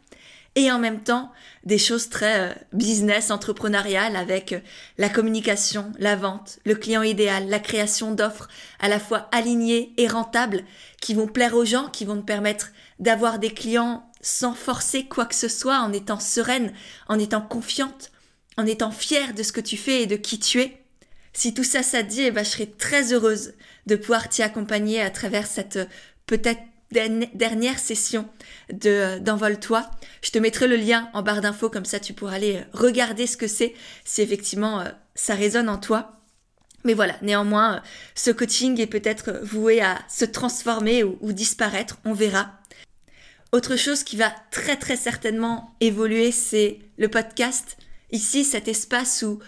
Et 0.55 0.71
en 0.71 0.79
même 0.79 1.01
temps 1.01 1.31
des 1.65 1.77
choses 1.77 2.09
très 2.09 2.39
euh, 2.39 2.53
business, 2.73 3.31
entrepreneuriales 3.31 4.15
avec 4.15 4.53
euh, 4.53 4.59
la 4.97 5.09
communication, 5.09 5.91
la 5.97 6.15
vente, 6.15 6.59
le 6.65 6.75
client 6.75 7.01
idéal, 7.01 7.49
la 7.49 7.59
création 7.59 8.11
d'offres 8.13 8.47
à 8.79 8.87
la 8.87 8.99
fois 8.99 9.27
alignées 9.31 9.93
et 9.97 10.07
rentables 10.07 10.63
qui 11.01 11.13
vont 11.13 11.27
plaire 11.27 11.55
aux 11.55 11.65
gens, 11.65 11.89
qui 11.89 12.05
vont 12.05 12.17
te 12.17 12.25
permettre 12.25 12.69
d'avoir 12.99 13.39
des 13.39 13.51
clients 13.51 14.07
sans 14.21 14.53
forcer 14.53 15.05
quoi 15.05 15.25
que 15.25 15.35
ce 15.35 15.49
soit, 15.49 15.79
en 15.79 15.91
étant 15.91 16.19
sereine, 16.19 16.71
en 17.09 17.19
étant 17.19 17.41
confiante, 17.41 18.12
en 18.57 18.65
étant 18.65 18.91
fière 18.91 19.33
de 19.33 19.43
ce 19.43 19.51
que 19.51 19.61
tu 19.61 19.77
fais 19.77 20.03
et 20.03 20.07
de 20.07 20.15
qui 20.15 20.39
tu 20.39 20.61
es. 20.61 20.77
Si 21.33 21.53
tout 21.53 21.63
ça, 21.63 21.81
ça 21.81 22.03
te 22.03 22.09
dit, 22.09 22.21
eh 22.21 22.31
ben, 22.31 22.45
je 22.45 22.49
serais 22.49 22.67
très 22.67 23.11
heureuse 23.11 23.53
de 23.87 23.95
pouvoir 23.95 24.29
t'y 24.29 24.43
accompagner 24.43 25.01
à 25.01 25.09
travers 25.09 25.47
cette 25.47 25.77
euh, 25.77 25.85
peut-être 26.27 26.61
dernière 26.91 27.79
session 27.79 28.29
de 28.71 28.89
euh, 28.89 29.19
d'Envole-toi. 29.19 29.89
Je 30.21 30.29
te 30.29 30.37
mettrai 30.37 30.67
le 30.67 30.75
lien 30.75 31.09
en 31.13 31.23
barre 31.23 31.41
d'infos, 31.41 31.69
comme 31.69 31.85
ça 31.85 31.99
tu 31.99 32.13
pourras 32.13 32.35
aller 32.35 32.57
euh, 32.57 32.63
regarder 32.73 33.25
ce 33.25 33.35
que 33.35 33.47
c'est, 33.47 33.73
si 34.05 34.21
effectivement 34.21 34.83
ça 35.15 35.33
résonne 35.33 35.69
en 35.69 35.77
toi. 35.77 36.19
Mais 36.83 36.93
voilà, 36.93 37.15
néanmoins, 37.21 37.81
ce 38.13 38.29
coaching 38.29 38.79
est 38.79 38.87
peut-être 38.87 39.39
voué 39.41 39.81
à 39.81 39.99
se 40.09 40.25
transformer 40.25 41.03
ou, 41.03 41.31
disparaître, 41.31 41.97
on 42.03 42.13
verra. 42.13 42.51
Autre 43.53 43.77
chose 43.77 44.03
qui 44.03 44.17
va 44.17 44.33
très 44.51 44.75
très 44.75 44.97
certainement 44.97 45.75
évoluer, 45.79 46.31
c'est 46.31 46.79
le 46.97 47.07
podcast. 47.07 47.77
Ici, 48.13 48.45
cet 48.45 48.69
espace 48.69 49.23
où, 49.23 49.39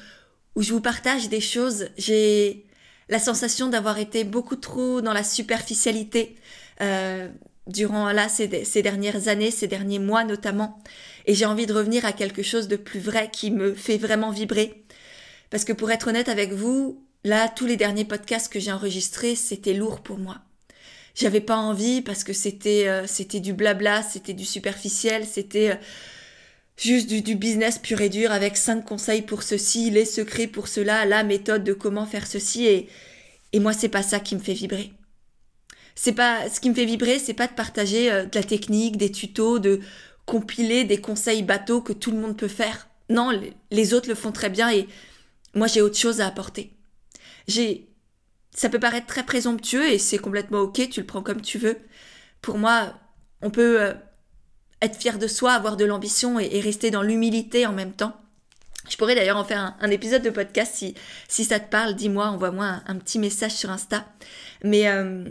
où 0.55 0.62
je 0.62 0.74
vous 0.74 0.81
partage 0.81 1.29
des 1.29 1.39
choses, 1.39 1.88
j'ai 1.98 2.65
la 3.10 3.19
sensation 3.19 3.67
d'avoir 3.67 4.00
été 4.00 4.24
beaucoup 4.24 4.55
trop 4.55 5.00
dans 5.01 5.13
la 5.13 5.24
superficialité, 5.24 6.36
euh, 6.81 7.29
durant 7.67 8.12
ces, 8.27 8.65
ces, 8.65 8.81
dernières 8.81 9.27
années, 9.27 9.51
ces 9.51 9.67
derniers 9.67 10.00
mois 10.00 10.24
notamment. 10.24 10.79
Et 11.27 11.36
j'ai 11.36 11.45
envie 11.45 11.67
de 11.67 11.74
revenir 11.74 12.05
à 12.05 12.12
quelque 12.12 12.43
chose 12.43 12.67
de 12.67 12.75
plus 12.75 13.00
vrai 13.00 13.29
qui 13.31 13.51
me 13.51 13.74
fait 13.74 13.98
vraiment 13.98 14.31
vibrer. 14.31 14.84
Parce 15.51 15.63
que 15.63 15.74
pour 15.74 15.91
être 15.91 16.07
honnête 16.07 16.29
avec 16.29 16.51
vous, 16.51 17.03
là, 17.24 17.48
tous 17.50 17.67
les 17.67 17.77
derniers 17.77 18.05
podcasts 18.05 18.51
que 18.51 18.60
j'ai 18.60 18.72
enregistrés, 18.72 19.36
c'était 19.36 19.74
lourd 19.74 20.01
pour 20.01 20.17
moi. 20.17 20.39
J'avais 21.13 21.39
pas 21.39 21.55
envie 21.55 22.01
parce 22.01 22.24
que 22.24 22.34
c'était 22.34 22.88
euh, 22.88 23.07
c'était 23.07 23.39
du 23.39 23.53
blabla, 23.53 24.03
c'était 24.03 24.34
du 24.34 24.43
superficiel, 24.43 25.25
c'était 25.25 25.72
euh, 25.72 25.75
juste 26.77 27.08
du, 27.08 27.22
du, 27.22 27.36
business 27.36 27.79
pur 27.79 28.01
et 28.01 28.10
dur 28.10 28.32
avec 28.32 28.58
cinq 28.58 28.86
conseils 28.86 29.22
pour 29.22 29.44
ceci, 29.44 29.89
les 29.91 30.05
secrets 30.05 30.48
pour 30.48 30.67
cela, 30.67 31.05
la 31.05 31.24
méthode 31.24 31.63
de 31.63 31.74
comment 31.74 32.05
faire 32.05 32.27
ceci 32.27 32.65
et 32.65 32.89
et 33.53 33.60
moi 33.60 33.74
c'est 33.74 33.89
pas 33.89 34.03
ça 34.03 34.20
qui 34.20 34.36
me 34.36 34.41
fait 34.41 34.53
vibrer 34.53 34.91
c'est 35.96 36.12
pas 36.12 36.50
ce 36.50 36.60
qui 36.60 36.70
me 36.70 36.75
fait 36.75 36.86
vibrer, 36.86 37.20
c'est 37.20 37.34
pas 37.34 37.48
de 37.48 37.53
partager 37.53 38.12
euh, 38.12 38.25
de 38.25 38.36
la 38.36 38.44
technique, 38.44 38.98
des 38.98 39.12
tutos, 39.12 39.60
de 39.60 39.79
compiler 40.25 40.84
des 40.84 41.00
conseils 41.00 41.44
bateaux 41.44 41.82
que 41.82 41.94
tout 41.94 42.12
le 42.12 42.17
monde 42.17 42.38
peut 42.38 42.50
faire. 42.50 42.88
Non, 43.10 43.32
les 43.72 43.94
autres 43.94 44.10
le 44.10 44.15
font 44.15 44.32
très 44.32 44.50
bien 44.50 44.72
et 44.72 44.88
moi 45.53 45.67
j'ai 45.67 45.82
autre 45.82 45.98
chose 45.98 46.22
à 46.22 46.27
apporter. 46.27 46.74
J'ai 47.48 47.88
ça 48.51 48.70
peut 48.70 48.79
paraître 48.79 49.08
très 49.08 49.24
présomptueux 49.24 49.88
et 49.89 49.98
c'est 50.00 50.17
complètement 50.17 50.60
OK, 50.62 50.89
tu 50.89 51.01
le 51.01 51.05
prends 51.05 51.22
comme 51.22 51.41
tu 51.41 51.58
veux. 51.58 51.77
Pour 52.41 52.58
moi, 52.58 52.94
on 53.41 53.50
peut 53.50 53.82
euh, 53.82 53.94
être 54.86 55.00
fier 55.00 55.20
de 55.20 55.27
soi, 55.27 55.54
avoir 55.54 55.77
de 55.77 55.86
l'ambition 55.86 56.39
et, 56.39 56.60
rester 56.60 56.92
dans 56.92 57.01
l'humilité 57.01 57.65
en 57.65 57.74
même 57.74 57.94
temps. 57.94 58.15
Je 58.89 58.98
pourrais 58.98 59.15
d'ailleurs 59.15 59.38
en 59.38 59.44
faire 59.44 59.75
un, 59.80 59.89
épisode 59.89 60.22
de 60.22 60.30
podcast 60.30 60.74
si, 60.75 60.94
si 61.27 61.44
ça 61.44 61.60
te 61.60 61.70
parle, 61.70 61.96
dis-moi, 61.96 62.27
envoie-moi 62.27 62.82
un, 62.86 62.96
petit 62.98 63.18
message 63.20 63.54
sur 63.54 63.72
Insta. 63.72 64.06
Mais 64.63 64.88
euh, 64.88 65.25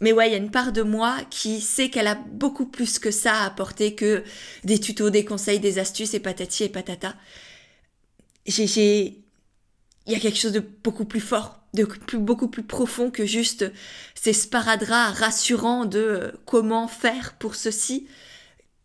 mais 0.00 0.12
ouais, 0.12 0.28
il 0.28 0.32
y 0.32 0.34
a 0.34 0.38
une 0.38 0.50
part 0.50 0.72
de 0.72 0.82
moi 0.82 1.16
qui 1.30 1.60
sait 1.60 1.88
qu'elle 1.88 2.06
a 2.06 2.14
beaucoup 2.14 2.66
plus 2.66 2.98
que 2.98 3.10
ça 3.10 3.34
à 3.34 3.46
apporter 3.46 3.94
que 3.94 4.24
des 4.64 4.78
tutos, 4.78 5.10
des 5.10 5.24
conseils, 5.24 5.60
des 5.60 5.78
astuces 5.78 6.14
et 6.14 6.20
patati 6.20 6.64
et 6.64 6.68
patata. 6.68 7.14
J'ai, 8.46 9.22
il 10.06 10.12
y 10.12 10.14
a 10.14 10.20
quelque 10.20 10.38
chose 10.38 10.52
de 10.52 10.62
beaucoup 10.84 11.06
plus 11.06 11.20
fort, 11.20 11.60
de 11.72 11.84
plus, 11.84 12.18
beaucoup 12.18 12.48
plus 12.48 12.62
profond 12.62 13.10
que 13.10 13.24
juste 13.24 13.64
ces 14.14 14.34
sparadraps 14.34 15.18
rassurants 15.18 15.86
de 15.86 15.98
euh, 15.98 16.32
comment 16.44 16.88
faire 16.88 17.34
pour 17.38 17.54
ceci, 17.54 18.06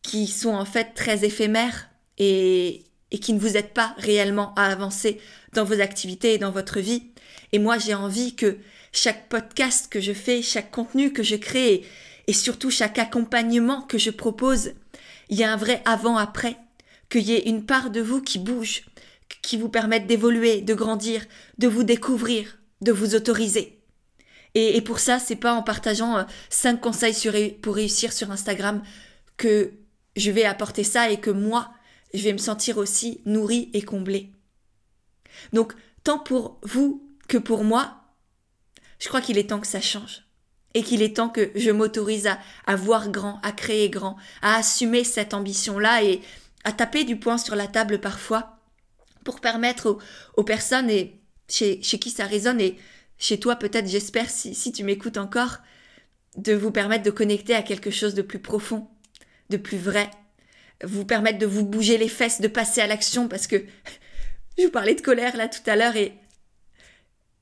qui 0.02 0.28
sont 0.28 0.54
en 0.54 0.66
fait 0.66 0.94
très 0.94 1.26
éphémères 1.26 1.90
et, 2.18 2.84
et 3.12 3.20
qui 3.20 3.34
ne 3.34 3.40
vous 3.40 3.58
aident 3.58 3.74
pas 3.74 3.96
réellement 3.98 4.54
à 4.56 4.66
avancer 4.66 5.20
dans 5.54 5.64
vos 5.64 5.80
activités 5.80 6.34
et 6.34 6.38
dans 6.38 6.52
votre 6.52 6.80
vie. 6.80 7.12
Et 7.52 7.60
moi, 7.60 7.78
j'ai 7.78 7.94
envie 7.94 8.36
que 8.36 8.58
chaque 8.92 9.30
podcast 9.30 9.92
que 9.92 10.00
je 10.00 10.14
fais, 10.14 10.42
chaque 10.42 10.72
contenu 10.72 11.14
que 11.14 11.24
je 11.24 11.36
crée 11.36 11.86
et 12.28 12.34
surtout 12.34 12.70
chaque 12.70 13.00
accompagnement 13.00 13.82
que 13.82 13.98
je 13.98 14.10
propose, 14.10 14.72
il 15.30 15.38
y 15.38 15.44
a 15.44 15.52
un 15.52 15.58
vrai 15.58 15.82
avant-après, 15.86 16.58
qu'il 17.10 17.24
y 17.24 17.34
ait 17.34 17.50
une 17.50 17.66
part 17.66 17.90
de 17.90 18.02
vous 18.02 18.22
qui 18.22 18.40
bouge, 18.40 18.84
qui 19.42 19.58
vous 19.58 19.70
permette 19.70 20.08
d'évoluer, 20.08 20.62
de 20.62 20.74
grandir, 20.74 21.26
de 21.58 21.68
vous 21.68 21.84
découvrir, 21.84 22.58
de 22.82 22.92
vous 22.92 23.16
autoriser. 23.16 23.80
Et, 24.54 24.82
pour 24.82 25.00
ça, 25.00 25.20
c'est 25.20 25.38
pas 25.38 25.54
en 25.54 25.64
partageant 25.64 26.18
euh, 26.18 26.24
cinq 26.50 26.82
conseils 26.82 27.58
pour 27.62 27.76
réussir 27.76 28.12
sur 28.12 28.32
Instagram 28.32 28.82
que 29.38 29.72
je 30.16 30.32
vais 30.32 30.46
apporter 30.46 30.84
ça 30.84 31.10
et 31.10 31.20
que 31.20 31.30
moi, 31.30 31.72
je 32.14 32.24
vais 32.24 32.34
me 32.34 32.38
sentir 32.38 32.78
aussi 32.78 33.22
nourrie 33.26 33.70
et 33.74 33.82
comblée. 33.82 34.32
Donc, 35.54 35.74
tant 36.04 36.20
pour 36.20 36.60
vous 36.64 37.08
que 37.28 37.38
pour 37.38 37.64
moi, 37.64 38.02
je 39.00 39.08
crois 39.08 39.22
qu'il 39.22 39.38
est 39.38 39.50
temps 39.50 39.60
que 39.60 39.68
ça 39.68 39.82
change. 39.82 40.24
Et 40.74 40.84
qu'il 40.84 41.02
est 41.02 41.18
temps 41.18 41.30
que 41.30 41.52
je 41.56 41.70
m'autorise 41.70 42.30
à, 42.66 42.76
voir 42.76 43.10
grand, 43.10 43.42
à 43.44 43.52
créer 43.52 43.90
grand, 43.90 44.16
à 44.42 44.56
assumer 44.56 45.04
cette 45.04 45.34
ambition-là 45.34 46.04
et 46.04 46.22
à 46.64 46.72
taper 46.72 47.04
du 47.04 47.18
poing 47.18 47.38
sur 47.38 47.56
la 47.56 47.68
table 47.68 48.00
parfois 48.00 48.58
pour 49.26 49.42
permettre 49.42 49.98
aux, 50.38 50.44
personnes 50.44 50.90
et 50.90 51.20
chez, 51.50 51.80
qui 51.82 52.10
ça 52.10 52.26
résonne 52.26 52.62
et 52.62 52.78
chez 53.18 53.38
toi 53.40 53.58
peut-être 53.58 53.88
j'espère 53.88 54.30
si 54.30 54.72
tu 54.72 54.84
m'écoutes 54.84 55.18
encore 55.18 55.58
de 56.38 56.54
vous 56.54 56.72
permettre 56.72 57.04
de 57.04 57.12
connecter 57.12 57.54
à 57.54 57.62
quelque 57.62 57.92
chose 57.92 58.14
de 58.14 58.22
plus 58.22 58.40
profond, 58.40 58.88
de 59.52 59.58
plus 59.58 59.78
vrai, 59.78 60.10
vous 60.84 61.06
permettre 61.06 61.38
de 61.38 61.46
vous 61.46 61.64
bouger 61.64 61.98
les 61.98 62.08
fesses, 62.08 62.42
de 62.42 62.48
passer 62.48 62.82
à 62.82 62.88
l'action 62.88 63.28
parce 63.28 63.46
que 63.46 63.58
je 64.58 64.64
vous 64.64 64.72
parlais 64.72 64.96
de 64.96 65.02
colère 65.02 65.38
là 65.38 65.48
tout 65.48 65.68
à 65.70 65.76
l'heure 65.76 65.96
et 65.96 66.14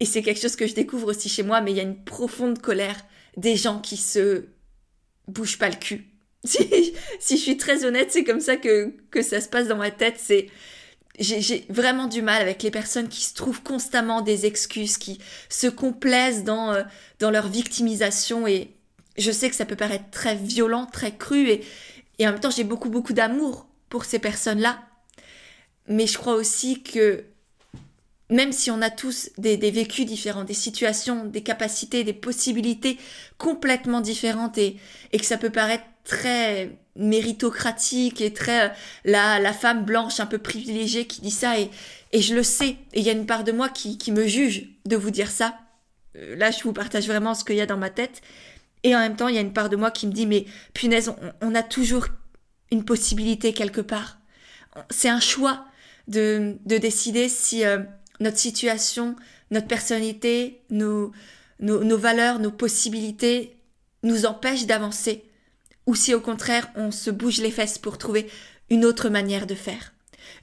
et 0.01 0.05
c'est 0.05 0.21
quelque 0.21 0.39
chose 0.39 0.55
que 0.55 0.65
je 0.65 0.73
découvre 0.73 1.07
aussi 1.09 1.27
chez 1.27 1.43
moi, 1.43 1.59
mais 1.59 1.71
il 1.71 1.77
y 1.77 1.81
a 1.81 1.83
une 1.83 2.03
profonde 2.03 2.59
colère 2.59 2.95
des 3.35 3.57
gens 3.57 3.79
qui 3.79 3.97
se 3.97 4.45
bougent 5.27 5.57
pas 5.57 5.69
le 5.69 5.75
cul. 5.75 6.05
Si, 6.45 6.93
si 7.19 7.35
je 7.35 7.41
suis 7.41 7.57
très 7.57 7.83
honnête, 7.83 8.13
c'est 8.13 8.23
comme 8.23 8.39
ça 8.39 8.55
que, 8.55 8.93
que 9.11 9.21
ça 9.21 9.41
se 9.41 9.49
passe 9.49 9.67
dans 9.67 9.75
ma 9.75 9.91
tête. 9.91 10.15
C'est 10.17 10.47
j'ai 11.19 11.65
vraiment 11.67 12.07
du 12.07 12.21
mal 12.21 12.41
avec 12.41 12.63
les 12.63 12.71
personnes 12.71 13.09
qui 13.09 13.25
se 13.25 13.33
trouvent 13.33 13.61
constamment 13.61 14.21
des 14.21 14.45
excuses, 14.45 14.97
qui 14.97 15.19
se 15.49 15.67
complaisent 15.67 16.45
dans, 16.45 16.71
euh, 16.73 16.83
dans 17.19 17.29
leur 17.29 17.49
victimisation. 17.49 18.47
Et 18.47 18.69
je 19.17 19.31
sais 19.31 19.49
que 19.49 19.55
ça 19.57 19.65
peut 19.65 19.75
paraître 19.75 20.09
très 20.11 20.35
violent, 20.35 20.85
très 20.85 21.15
cru. 21.15 21.49
Et, 21.49 21.61
et 22.19 22.27
en 22.27 22.31
même 22.31 22.39
temps, 22.39 22.51
j'ai 22.51 22.65
beaucoup, 22.65 22.89
beaucoup 22.89 23.13
d'amour 23.13 23.65
pour 23.87 24.05
ces 24.05 24.19
personnes-là. 24.19 24.81
Mais 25.87 26.05
je 26.05 26.17
crois 26.17 26.35
aussi 26.35 26.83
que 26.83 27.23
même 28.29 28.51
si 28.51 28.69
on 28.69 28.81
a 28.81 28.91
tous 28.91 29.31
des, 29.37 29.57
vécus 29.71 30.05
différents, 30.05 30.43
des 30.43 30.53
situations, 30.53 31.25
des 31.25 31.41
capacités, 31.41 32.03
des 32.03 32.13
possibilités 32.13 32.99
complètement 33.37 34.01
différentes 34.01 34.57
et, 34.59 34.77
que 35.11 35.25
ça 35.25 35.37
peut 35.37 35.49
paraître 35.49 35.85
très 36.03 36.77
méritocratique 36.95 38.21
et 38.21 38.33
très 38.33 38.67
euh, 38.67 39.39
la, 39.39 39.53
femme 39.53 39.83
blanche 39.83 40.19
un 40.19 40.25
peu 40.25 40.37
privilégiée 40.37 41.07
qui 41.07 41.21
dit 41.21 41.31
ça 41.31 41.55
et, 41.59 41.69
je 42.13 42.35
le 42.35 42.43
sais 42.43 42.75
et 42.93 42.99
il 42.99 43.03
y 43.03 43.09
a 43.09 43.13
une 43.13 43.25
part 43.25 43.43
de 43.43 43.51
moi 43.51 43.69
qui, 43.69 43.97
qui 43.97 44.11
me 44.11 44.27
juge 44.27 44.69
de 44.85 44.95
vous 44.95 45.11
dire 45.11 45.31
ça. 45.31 45.57
Euh, 46.15 46.35
là, 46.35 46.51
je 46.51 46.61
vous 46.63 46.73
partage 46.73 47.07
vraiment 47.07 47.33
ce 47.33 47.43
qu'il 47.43 47.55
y 47.55 47.61
a 47.61 47.65
dans 47.65 47.77
ma 47.77 47.89
tête 47.89 48.21
et 48.83 48.95
en 48.95 48.99
même 48.99 49.15
temps, 49.15 49.27
il 49.27 49.35
y 49.35 49.37
a 49.37 49.41
une 49.41 49.53
part 49.53 49.69
de 49.69 49.75
moi 49.75 49.91
qui 49.91 50.07
me 50.07 50.11
dit 50.11 50.25
mais 50.25 50.45
punaise, 50.73 51.13
on, 51.41 51.55
a 51.55 51.63
toujours 51.63 52.07
une 52.71 52.85
possibilité 52.85 53.53
quelque 53.53 53.81
part. 53.81 54.19
C'est 54.89 55.09
un 55.09 55.19
choix 55.19 55.65
de, 56.07 56.57
de 56.65 56.77
décider 56.77 57.29
si... 57.29 57.65
Euh, 57.65 57.79
notre 58.19 58.37
situation, 58.37 59.15
notre 59.51 59.67
personnalité, 59.67 60.61
nos, 60.69 61.11
nos, 61.59 61.97
valeurs, 61.97 62.39
nos 62.39 62.51
possibilités 62.51 63.57
nous 64.03 64.25
empêchent 64.25 64.65
d'avancer, 64.65 65.25
ou 65.85 65.95
si 65.95 66.13
au 66.13 66.21
contraire 66.21 66.69
on 66.75 66.91
se 66.91 67.09
bouge 67.09 67.39
les 67.39 67.51
fesses 67.51 67.77
pour 67.77 67.97
trouver 67.97 68.29
une 68.69 68.85
autre 68.85 69.09
manière 69.09 69.47
de 69.47 69.55
faire. 69.55 69.93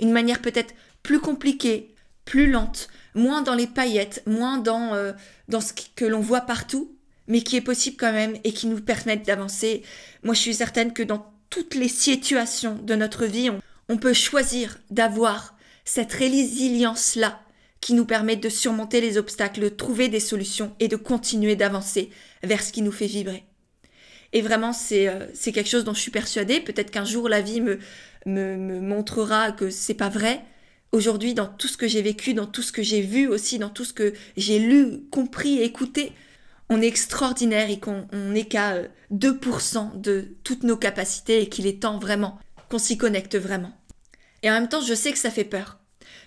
Une 0.01 0.13
manière 0.13 0.41
peut-être 0.41 0.75
plus 1.03 1.21
compliquée, 1.21 1.95
plus 2.25 2.51
lente, 2.51 2.89
moins 3.15 3.43
dans 3.43 3.55
les 3.55 3.69
paillettes, 3.69 4.23
moins 4.27 4.59
dans, 4.59 4.95
euh, 4.95 5.13
dans 5.49 5.61
ce 5.61 5.73
que 5.95 6.05
l'on 6.05 6.21
voit 6.21 6.41
partout, 6.43 6.96
mais 7.29 7.43
qui 7.43 7.57
est 7.57 7.61
possible 7.61 7.97
quand 7.99 8.13
même 8.13 8.37
et 8.45 8.53
qui 8.53 8.67
nous 8.67 8.81
permet 8.81 9.17
d'avancer. 9.17 9.83
Moi 10.23 10.35
je 10.35 10.41
suis 10.41 10.55
certaine 10.55 10.93
que 10.93 11.03
dans 11.03 11.33
toutes 11.51 11.75
les 11.75 11.89
situations 11.89 12.79
de 12.83 12.95
notre 12.95 13.25
vie, 13.27 13.51
on 13.89 13.97
peut 13.97 14.13
choisir 14.13 14.79
d'avoir 14.91 15.57
cette 15.85 16.13
résilience-là 16.13 17.41
qui 17.81 17.95
nous 17.95 18.05
permettent 18.05 18.43
de 18.43 18.49
surmonter 18.49 19.01
les 19.01 19.17
obstacles, 19.17 19.61
de 19.61 19.69
trouver 19.69 20.09
des 20.09 20.21
solutions 20.21 20.75
et 20.81 20.89
de 20.89 20.97
continuer 20.97 21.55
d'avancer 21.55 22.11
vers 22.43 22.63
ce 22.63 22.73
qui 22.73 22.83
nous 22.83 22.93
fait 22.93 23.07
vibrer. 23.07 23.45
Et 24.33 24.43
vraiment, 24.43 24.73
c'est 24.73 25.09
euh, 25.09 25.27
quelque 25.45 25.69
chose 25.69 25.85
dont 25.85 25.95
je 25.95 26.01
suis 26.01 26.11
persuadée. 26.11 26.61
Peut-être 26.61 26.91
qu'un 26.91 27.05
jour, 27.05 27.29
la 27.29 27.41
vie 27.41 27.61
me, 27.61 27.79
me, 28.27 28.57
me 28.57 28.81
montrera 28.81 29.53
que 29.53 29.71
c'est 29.71 29.95
pas 29.95 30.09
vrai. 30.09 30.43
Aujourd'hui, 30.91 31.33
dans 31.33 31.47
tout 31.47 31.69
ce 31.69 31.77
que 31.77 31.87
j'ai 31.87 32.03
vécu, 32.03 32.35
dans 32.35 32.47
tout 32.47 32.63
ce 32.63 32.73
que 32.73 32.83
j'ai 32.83 33.03
vu 33.03 33.29
aussi, 33.29 33.59
dans 33.59 33.71
tout 33.71 33.85
ce 33.85 33.93
que 33.93 34.15
j'ai 34.37 34.59
lu, 34.59 35.03
compris, 35.11 35.63
écouté, 35.63 36.13
on 36.69 36.83
est 36.83 36.87
extraordinaire 36.87 37.71
et 37.71 37.79
qu'on 37.79 38.07
n'est 38.13 38.47
qu'à 38.47 38.83
2% 39.13 39.77
euh, 39.77 39.97
de 39.97 40.37
toutes 40.45 40.63
nos 40.63 40.77
capacités 40.77 41.43
et 41.43 41.49
qu'il 41.49 41.67
est 41.67 41.83
temps 41.83 41.99
vraiment 41.99 42.39
qu'on 42.69 42.79
s'y 42.79 42.99
connecte 42.99 43.37
vraiment. 43.37 43.73
Et 44.43 44.51
en 44.51 44.55
même 44.55 44.69
temps, 44.69 44.81
je 44.81 44.95
sais 44.95 45.13
que 45.13 45.19
ça 45.19 45.31
fait 45.31 45.45
peur. 45.45 45.79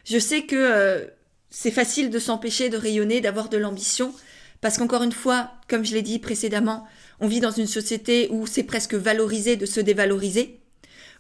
Je 0.05 0.17
sais 0.17 0.43
que 0.43 0.55
euh, 0.55 1.05
c'est 1.50 1.72
facile 1.72 2.10
de 2.10 2.19
s'empêcher 2.19 2.69
de 2.69 2.77
rayonner, 2.77 3.22
d'avoir 3.22 3.50
de 3.50 3.58
l'ambition, 3.58 4.13
parce 4.62 4.77
qu'encore 4.77 5.03
une 5.03 5.12
fois, 5.12 5.51
comme 5.67 5.86
je 5.86 5.93
l'ai 5.93 6.01
dit 6.01 6.19
précédemment, 6.19 6.88
on 7.19 7.27
vit 7.27 7.39
dans 7.39 7.51
une 7.51 7.67
société 7.67 8.27
où 8.31 8.48
c'est 8.48 8.63
presque 8.63 8.93
valorisé 8.93 9.58
de 9.58 9.65
se 9.65 9.79
dévaloriser, 9.79 10.60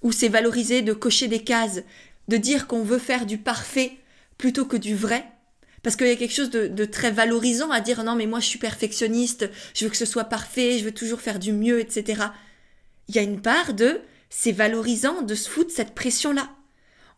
où 0.01 0.11
c'est 0.11 0.29
valorisé 0.29 0.81
de 0.81 0.93
cocher 0.93 1.27
des 1.27 1.43
cases, 1.43 1.81
de 2.27 2.37
dire 2.37 2.67
qu'on 2.67 2.83
veut 2.83 2.99
faire 2.99 3.25
du 3.25 3.37
parfait 3.37 3.97
plutôt 4.37 4.65
que 4.65 4.77
du 4.77 4.95
vrai, 4.95 5.25
parce 5.81 5.95
qu'il 5.95 6.07
y 6.07 6.11
a 6.11 6.15
quelque 6.15 6.33
chose 6.33 6.49
de, 6.49 6.85
très 6.85 7.11
valorisant 7.11 7.71
à 7.71 7.81
dire 7.81 8.03
non 8.03 8.15
mais 8.15 8.25
moi 8.25 8.39
je 8.39 8.47
suis 8.47 8.59
perfectionniste, 8.59 9.49
je 9.73 9.85
veux 9.85 9.91
que 9.91 9.97
ce 9.97 10.05
soit 10.05 10.25
parfait, 10.25 10.77
je 10.77 10.85
veux 10.85 10.91
toujours 10.91 11.21
faire 11.21 11.39
du 11.39 11.53
mieux, 11.53 11.79
etc. 11.79 12.23
Il 13.07 13.15
y 13.15 13.19
a 13.19 13.23
une 13.23 13.41
part 13.41 13.73
de 13.73 14.01
c'est 14.29 14.51
valorisant 14.51 15.21
de 15.21 15.35
se 15.35 15.49
foutre 15.49 15.71
cette 15.73 15.95
pression-là. 15.95 16.49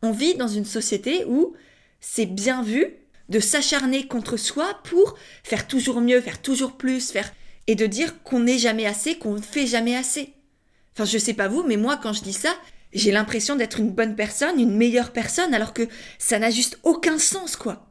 On 0.02 0.12
vit 0.12 0.36
dans 0.36 0.48
une 0.48 0.66
société 0.66 1.26
où 1.26 1.54
c'est 2.00 2.26
bien 2.26 2.64
vu 2.64 2.88
de 3.30 3.40
s'acharner 3.40 4.08
contre 4.08 4.38
soi 4.38 4.80
pour 4.84 5.16
faire 5.44 5.68
toujours 5.68 6.02
mieux, 6.02 6.22
faire 6.22 6.42
toujours 6.42 6.78
plus, 6.78 7.12
faire 7.12 7.32
et 7.68 7.76
de 7.76 7.86
dire 7.86 8.24
qu'on 8.24 8.40
n'est 8.42 8.58
jamais 8.58 8.86
assez, 8.86 9.18
qu'on 9.18 9.36
ne 9.36 9.42
fait 9.42 9.68
jamais 9.68 9.96
assez. 9.96 10.34
Enfin, 10.94 11.06
je 11.06 11.18
sais 11.18 11.34
pas 11.34 11.48
vous, 11.48 11.64
mais 11.64 11.78
moi 11.78 11.98
quand 11.98 12.14
je 12.14 12.24
dis 12.24 12.34
ça, 12.34 12.54
j'ai 12.94 13.12
l'impression 13.12 13.56
d'être 13.56 13.80
une 13.80 13.92
bonne 13.92 14.16
personne, 14.16 14.60
une 14.60 14.76
meilleure 14.76 15.12
personne, 15.12 15.54
alors 15.54 15.74
que 15.74 15.88
ça 16.20 16.40
n'a 16.40 16.50
juste 16.50 16.80
aucun 16.84 17.18
sens, 17.18 17.56
quoi. 17.56 17.91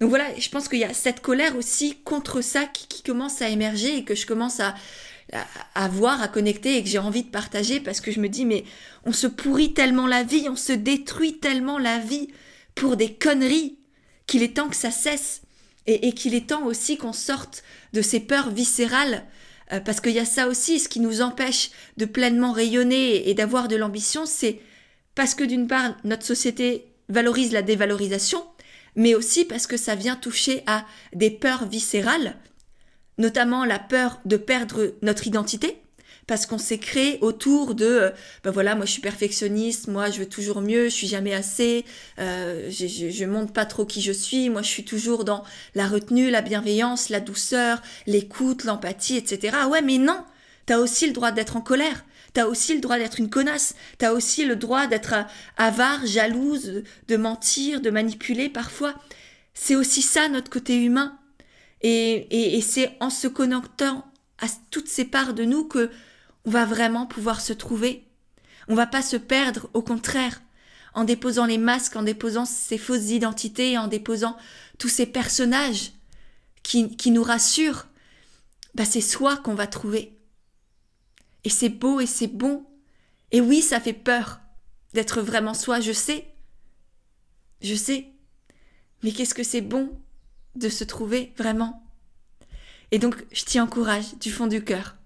Donc 0.00 0.08
voilà, 0.08 0.26
je 0.38 0.48
pense 0.48 0.68
qu'il 0.68 0.78
y 0.78 0.84
a 0.84 0.94
cette 0.94 1.20
colère 1.20 1.56
aussi 1.56 1.98
contre 2.04 2.40
ça 2.40 2.64
qui, 2.64 3.02
commence 3.02 3.42
à 3.42 3.48
émerger 3.48 3.98
et 3.98 4.04
que 4.04 4.14
je 4.14 4.26
commence 4.26 4.60
à, 4.60 4.74
à, 5.74 5.88
voir, 5.88 6.22
à 6.22 6.28
connecter 6.28 6.76
et 6.76 6.82
que 6.82 6.88
j'ai 6.88 6.98
envie 6.98 7.22
de 7.22 7.30
partager 7.30 7.80
parce 7.80 8.00
que 8.00 8.12
je 8.12 8.20
me 8.20 8.28
dis 8.28 8.44
mais 8.44 8.64
on 9.04 9.12
se 9.12 9.26
pourrit 9.26 9.74
tellement 9.74 10.06
la 10.06 10.22
vie, 10.22 10.48
on 10.48 10.56
se 10.56 10.72
détruit 10.72 11.38
tellement 11.38 11.78
la 11.78 11.98
vie 11.98 12.28
pour 12.74 12.96
des 12.96 13.12
conneries 13.14 13.78
qu'il 14.26 14.42
est 14.42 14.56
temps 14.56 14.68
que 14.68 14.76
ça 14.76 14.90
cesse. 14.90 15.42
Et, 15.86 16.12
qu'il 16.12 16.34
est 16.36 16.50
temps 16.50 16.66
aussi 16.66 16.96
qu'on 16.96 17.12
sorte 17.12 17.64
de 17.94 18.02
ces 18.02 18.20
peurs 18.20 18.50
viscérales 18.50 19.24
euh, 19.72 19.80
parce 19.80 20.00
qu'il 20.00 20.12
y 20.12 20.20
a 20.20 20.24
ça 20.24 20.46
aussi, 20.46 20.78
ce 20.78 20.88
qui 20.88 21.00
nous 21.00 21.20
empêche 21.20 21.70
de 21.96 22.04
pleinement 22.04 22.52
rayonner 22.52 23.28
et 23.28 23.34
d'avoir 23.34 23.66
de 23.66 23.74
l'ambition, 23.74 24.24
c'est 24.24 24.60
parce 25.16 25.34
que 25.34 25.42
d'une 25.42 25.66
part 25.66 25.96
notre 26.04 26.24
société 26.24 26.86
valorise 27.08 27.50
la 27.52 27.62
dévalorisation 27.62 28.44
mais 28.96 29.14
aussi 29.14 29.44
parce 29.44 29.66
que 29.66 29.76
ça 29.76 29.94
vient 29.94 30.16
toucher 30.16 30.62
à 30.66 30.84
des 31.14 31.30
peurs 31.30 31.66
viscérales, 31.66 32.36
notamment 33.18 33.64
la 33.64 33.78
peur 33.78 34.20
de 34.24 34.36
perdre 34.36 34.94
notre 35.02 35.26
identité, 35.26 35.82
parce 36.30 36.46
qu'on 36.46 36.58
s'est 36.58 36.78
créé 36.78 37.18
autour 37.22 37.74
de 37.74 37.84
euh, 37.84 38.10
ben 38.44 38.52
voilà 38.52 38.76
moi 38.76 38.86
je 38.86 38.92
suis 38.92 39.00
perfectionniste 39.00 39.88
moi 39.88 40.10
je 40.10 40.20
veux 40.20 40.28
toujours 40.28 40.60
mieux 40.60 40.84
je 40.84 40.94
suis 40.94 41.08
jamais 41.08 41.34
assez 41.34 41.84
euh, 42.20 42.70
je, 42.70 42.86
je, 42.86 43.24
montre 43.24 43.52
pas 43.52 43.66
trop 43.66 43.84
qui 43.84 44.00
je 44.00 44.12
suis 44.12 44.48
moi 44.48 44.62
je 44.62 44.68
suis 44.68 44.84
toujours 44.84 45.24
dans 45.24 45.42
la 45.74 45.88
retenue 45.88 46.30
la 46.30 46.40
bienveillance 46.40 47.08
la 47.08 47.18
douceur 47.18 47.82
l'écoute 48.06 48.62
l'empathie 48.62 49.16
etc 49.16 49.56
ouais 49.68 49.82
mais 49.82 49.98
non 49.98 50.24
t'as 50.66 50.78
aussi 50.78 51.08
le 51.08 51.12
droit 51.12 51.32
d'être 51.32 51.56
en 51.56 51.62
colère 51.62 52.04
T'as 52.32 52.46
aussi 52.46 52.74
le 52.74 52.80
droit 52.80 52.98
d'être 52.98 53.18
une 53.18 53.30
connasse. 53.30 53.74
T'as 53.98 54.12
aussi 54.12 54.44
le 54.44 54.56
droit 54.56 54.86
d'être 54.86 55.14
euh, 55.14 55.22
avare, 55.56 56.06
jalouse, 56.06 56.82
de 57.08 57.16
mentir, 57.16 57.80
de 57.80 57.90
manipuler 57.90 58.48
parfois. 58.48 58.94
C'est 59.54 59.76
aussi 59.76 60.02
ça 60.02 60.28
notre 60.28 60.50
côté 60.50 60.76
humain. 60.76 61.18
Et, 61.82 62.60
c'est 62.62 62.96
en 63.00 63.10
se 63.10 63.26
connectant 63.26 64.04
à 64.38 64.46
toutes 64.70 64.88
ces 64.88 65.04
parts 65.04 65.34
de 65.34 65.44
nous 65.44 65.64
que 65.64 65.90
on 66.44 66.50
va 66.50 66.64
vraiment 66.64 67.06
pouvoir 67.06 67.40
se 67.40 67.52
trouver. 67.52 68.06
On 68.68 68.74
va 68.74 68.86
pas 68.86 69.02
se 69.02 69.16
perdre, 69.16 69.68
au 69.74 69.82
contraire, 69.82 70.40
en 70.94 71.04
déposant 71.04 71.46
les 71.46 71.58
masques, 71.58 71.96
en 71.96 72.02
déposant 72.02 72.44
ces 72.44 72.78
fausses 72.78 73.10
identités, 73.10 73.78
en 73.78 73.88
déposant 73.88 74.36
tous 74.78 74.88
ces 74.88 75.06
personnages 75.06 75.92
qui, 76.62 76.96
qui 76.96 77.10
nous 77.10 77.22
rassurent. 77.22 77.86
Bah 78.74 78.84
c'est 78.84 79.00
soi 79.00 79.36
qu'on 79.38 79.54
va 79.54 79.66
trouver. 79.66 80.19
Et 81.44 81.50
c'est 81.50 81.68
beau 81.68 82.00
et 82.00 82.06
c'est 82.06 82.26
bon. 82.26 82.66
Et 83.32 83.40
oui, 83.40 83.62
ça 83.62 83.80
fait 83.80 83.92
peur 83.92 84.40
d'être 84.92 85.20
vraiment 85.20 85.54
soi, 85.54 85.80
je 85.80 85.92
sais. 85.92 86.26
Je 87.62 87.74
sais. 87.74 88.06
Mais 89.02 89.12
qu'est-ce 89.12 89.34
que 89.34 89.42
c'est 89.42 89.60
bon 89.60 89.98
de 90.56 90.68
se 90.68 90.84
trouver 90.84 91.32
vraiment. 91.36 91.82
Et 92.90 92.98
donc, 92.98 93.14
je 93.32 93.44
t'y 93.44 93.60
encourage 93.60 94.16
du 94.20 94.30
fond 94.30 94.46
du 94.46 94.64
cœur. 94.64 94.96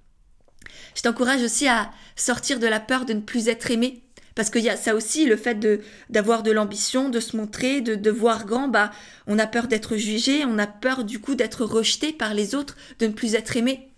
Je 0.94 1.02
t'encourage 1.02 1.42
aussi 1.42 1.68
à 1.68 1.90
sortir 2.16 2.58
de 2.58 2.66
la 2.66 2.80
peur 2.80 3.04
de 3.04 3.12
ne 3.12 3.20
plus 3.20 3.48
être 3.48 3.70
aimé. 3.70 4.02
Parce 4.34 4.50
qu'il 4.50 4.62
y 4.62 4.70
a 4.70 4.76
ça 4.76 4.96
aussi, 4.96 5.26
le 5.26 5.36
fait 5.36 5.54
de 5.54 5.80
d'avoir 6.10 6.42
de 6.42 6.50
l'ambition, 6.50 7.08
de 7.08 7.20
se 7.20 7.36
montrer, 7.36 7.80
de, 7.80 7.94
de 7.94 8.10
voir 8.10 8.46
grand, 8.46 8.66
bah, 8.66 8.90
on 9.28 9.38
a 9.38 9.46
peur 9.46 9.68
d'être 9.68 9.96
jugé, 9.96 10.44
on 10.44 10.58
a 10.58 10.66
peur 10.66 11.04
du 11.04 11.20
coup 11.20 11.36
d'être 11.36 11.64
rejeté 11.64 12.12
par 12.12 12.34
les 12.34 12.56
autres, 12.56 12.76
de 12.98 13.06
ne 13.06 13.12
plus 13.12 13.36
être 13.36 13.56
aimé. 13.56 13.92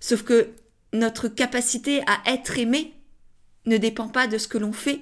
Sauf 0.00 0.22
que 0.22 0.54
notre 0.94 1.28
capacité 1.28 2.02
à 2.06 2.32
être 2.32 2.56
aimé 2.56 2.94
ne 3.66 3.76
dépend 3.76 4.08
pas 4.08 4.26
de 4.26 4.38
ce 4.38 4.48
que 4.48 4.58
l'on 4.58 4.72
fait, 4.72 5.00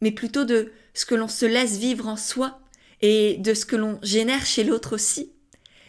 mais 0.00 0.10
plutôt 0.10 0.44
de 0.44 0.72
ce 0.94 1.04
que 1.04 1.14
l'on 1.14 1.28
se 1.28 1.44
laisse 1.44 1.76
vivre 1.76 2.08
en 2.08 2.16
soi 2.16 2.60
et 3.02 3.36
de 3.36 3.52
ce 3.54 3.66
que 3.66 3.76
l'on 3.76 3.98
génère 4.02 4.46
chez 4.46 4.64
l'autre 4.64 4.94
aussi. 4.94 5.32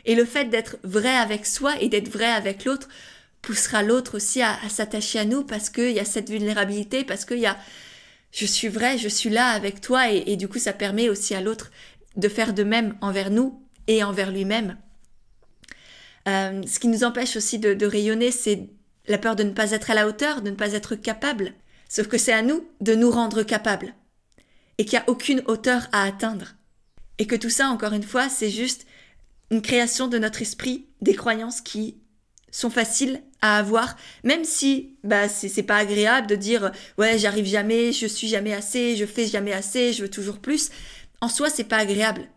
Et 0.05 0.15
le 0.15 0.25
fait 0.25 0.45
d'être 0.45 0.77
vrai 0.83 1.15
avec 1.15 1.45
soi 1.45 1.81
et 1.81 1.87
d'être 1.87 2.09
vrai 2.09 2.25
avec 2.25 2.65
l'autre 2.65 2.89
poussera 3.41 3.83
l'autre 3.83 4.17
aussi 4.17 4.41
à, 4.41 4.57
s'attacher 4.67 5.19
à 5.19 5.25
nous 5.25 5.43
parce 5.43 5.69
qu'il 5.69 5.91
y 5.91 5.99
a 5.99 6.05
cette 6.05 6.29
vulnérabilité, 6.29 7.05
parce 7.05 7.25
qu'il 7.25 7.39
y 7.39 7.45
a 7.45 7.57
je 8.31 8.45
suis 8.45 8.67
vrai, 8.67 8.97
je 8.97 9.07
suis 9.07 9.29
là 9.29 9.47
avec 9.47 9.81
toi 9.81 10.11
et, 10.11 10.35
du 10.35 10.47
coup 10.47 10.59
ça 10.59 10.73
permet 10.73 11.09
aussi 11.09 11.33
à 11.33 11.41
l'autre 11.41 11.71
de 12.15 12.27
faire 12.27 12.53
de 12.53 12.63
même 12.63 12.95
envers 13.01 13.31
nous 13.31 13.63
et 13.87 14.03
envers 14.03 14.31
lui-même. 14.31 14.77
Euh, 16.27 16.61
ce 16.67 16.79
qui 16.79 16.89
nous 16.89 17.03
empêche 17.03 17.37
aussi 17.37 17.57
de 17.57 17.85
rayonner, 17.85 18.29
c'est 18.29 18.69
la 19.09 19.17
peur 19.17 19.35
de 19.35 19.43
ne 19.43 19.51
pas 19.51 19.71
être 19.71 19.91
à 19.91 19.95
la 19.95 20.07
hauteur, 20.07 20.41
de 20.41 20.51
ne 20.51 20.55
pas 20.55 20.73
être 20.73 20.95
capable. 20.95 21.53
Sauf 21.89 22.07
que 22.07 22.17
c'est 22.17 22.31
à 22.31 22.41
nous 22.41 22.65
de 22.79 22.95
nous 22.95 23.11
rendre 23.11 23.43
capables. 23.43 23.93
Et 24.77 24.85
qu'il 24.85 24.97
n'y 24.97 25.03
a 25.03 25.09
aucune 25.09 25.41
hauteur 25.47 25.87
à 25.91 26.03
atteindre. 26.03 26.55
Et 27.17 27.27
que 27.27 27.35
tout 27.35 27.49
ça, 27.49 27.67
encore 27.67 27.93
une 27.93 28.03
fois, 28.03 28.29
c'est 28.29 28.49
juste 28.49 28.85
une 29.51 29.61
création 29.61 30.07
de 30.07 30.19
notre 30.19 30.41
esprit, 30.41 30.85
des 31.01 31.15
croyances 31.15 31.59
qui 31.59 31.97
sont 32.51 32.69
faciles 32.69 33.21
à 33.41 33.57
avoir, 33.57 33.95
même 34.23 34.43
si 34.43 34.97
bah 35.03 35.29
c'est 35.29 35.63
pas 35.63 35.77
agréable 35.77 36.27
de 36.27 36.35
dire 36.35 36.71
ouais 36.97 37.17
j'arrive 37.17 37.45
jamais, 37.45 37.93
je 37.93 38.05
suis 38.05 38.27
jamais 38.27 38.53
assez, 38.53 38.95
je 38.95 39.05
fais 39.05 39.27
jamais 39.27 39.53
assez, 39.53 39.93
je 39.93 40.03
veux 40.03 40.09
toujours 40.09 40.39
plus. 40.39 40.69
En 41.21 41.29
soi 41.29 41.49
c'est 41.49 41.63
pas 41.63 41.77
agréable. 41.77 42.27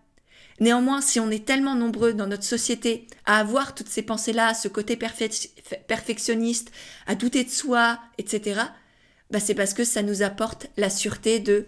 Néanmoins, 0.61 1.01
si 1.01 1.19
on 1.19 1.31
est 1.31 1.45
tellement 1.45 1.75
nombreux 1.75 2.12
dans 2.12 2.27
notre 2.27 2.45
société 2.45 3.07
à 3.25 3.38
avoir 3.38 3.75
toutes 3.75 3.88
ces 3.88 4.03
pensées-là, 4.03 4.55
ce 4.55 4.69
côté 4.69 4.97
perfectionniste, 4.97 6.71
à 7.07 7.15
douter 7.15 7.45
de 7.45 7.51
soi, 7.51 7.99
etc., 8.19 8.61
bah 9.31 9.41
c'est 9.41 9.55
parce 9.55 9.73
que 9.73 9.85
ça 9.85 10.03
nous 10.03 10.23
apporte 10.23 10.67
la 10.77 10.91
sûreté 10.91 11.41
de 11.41 11.67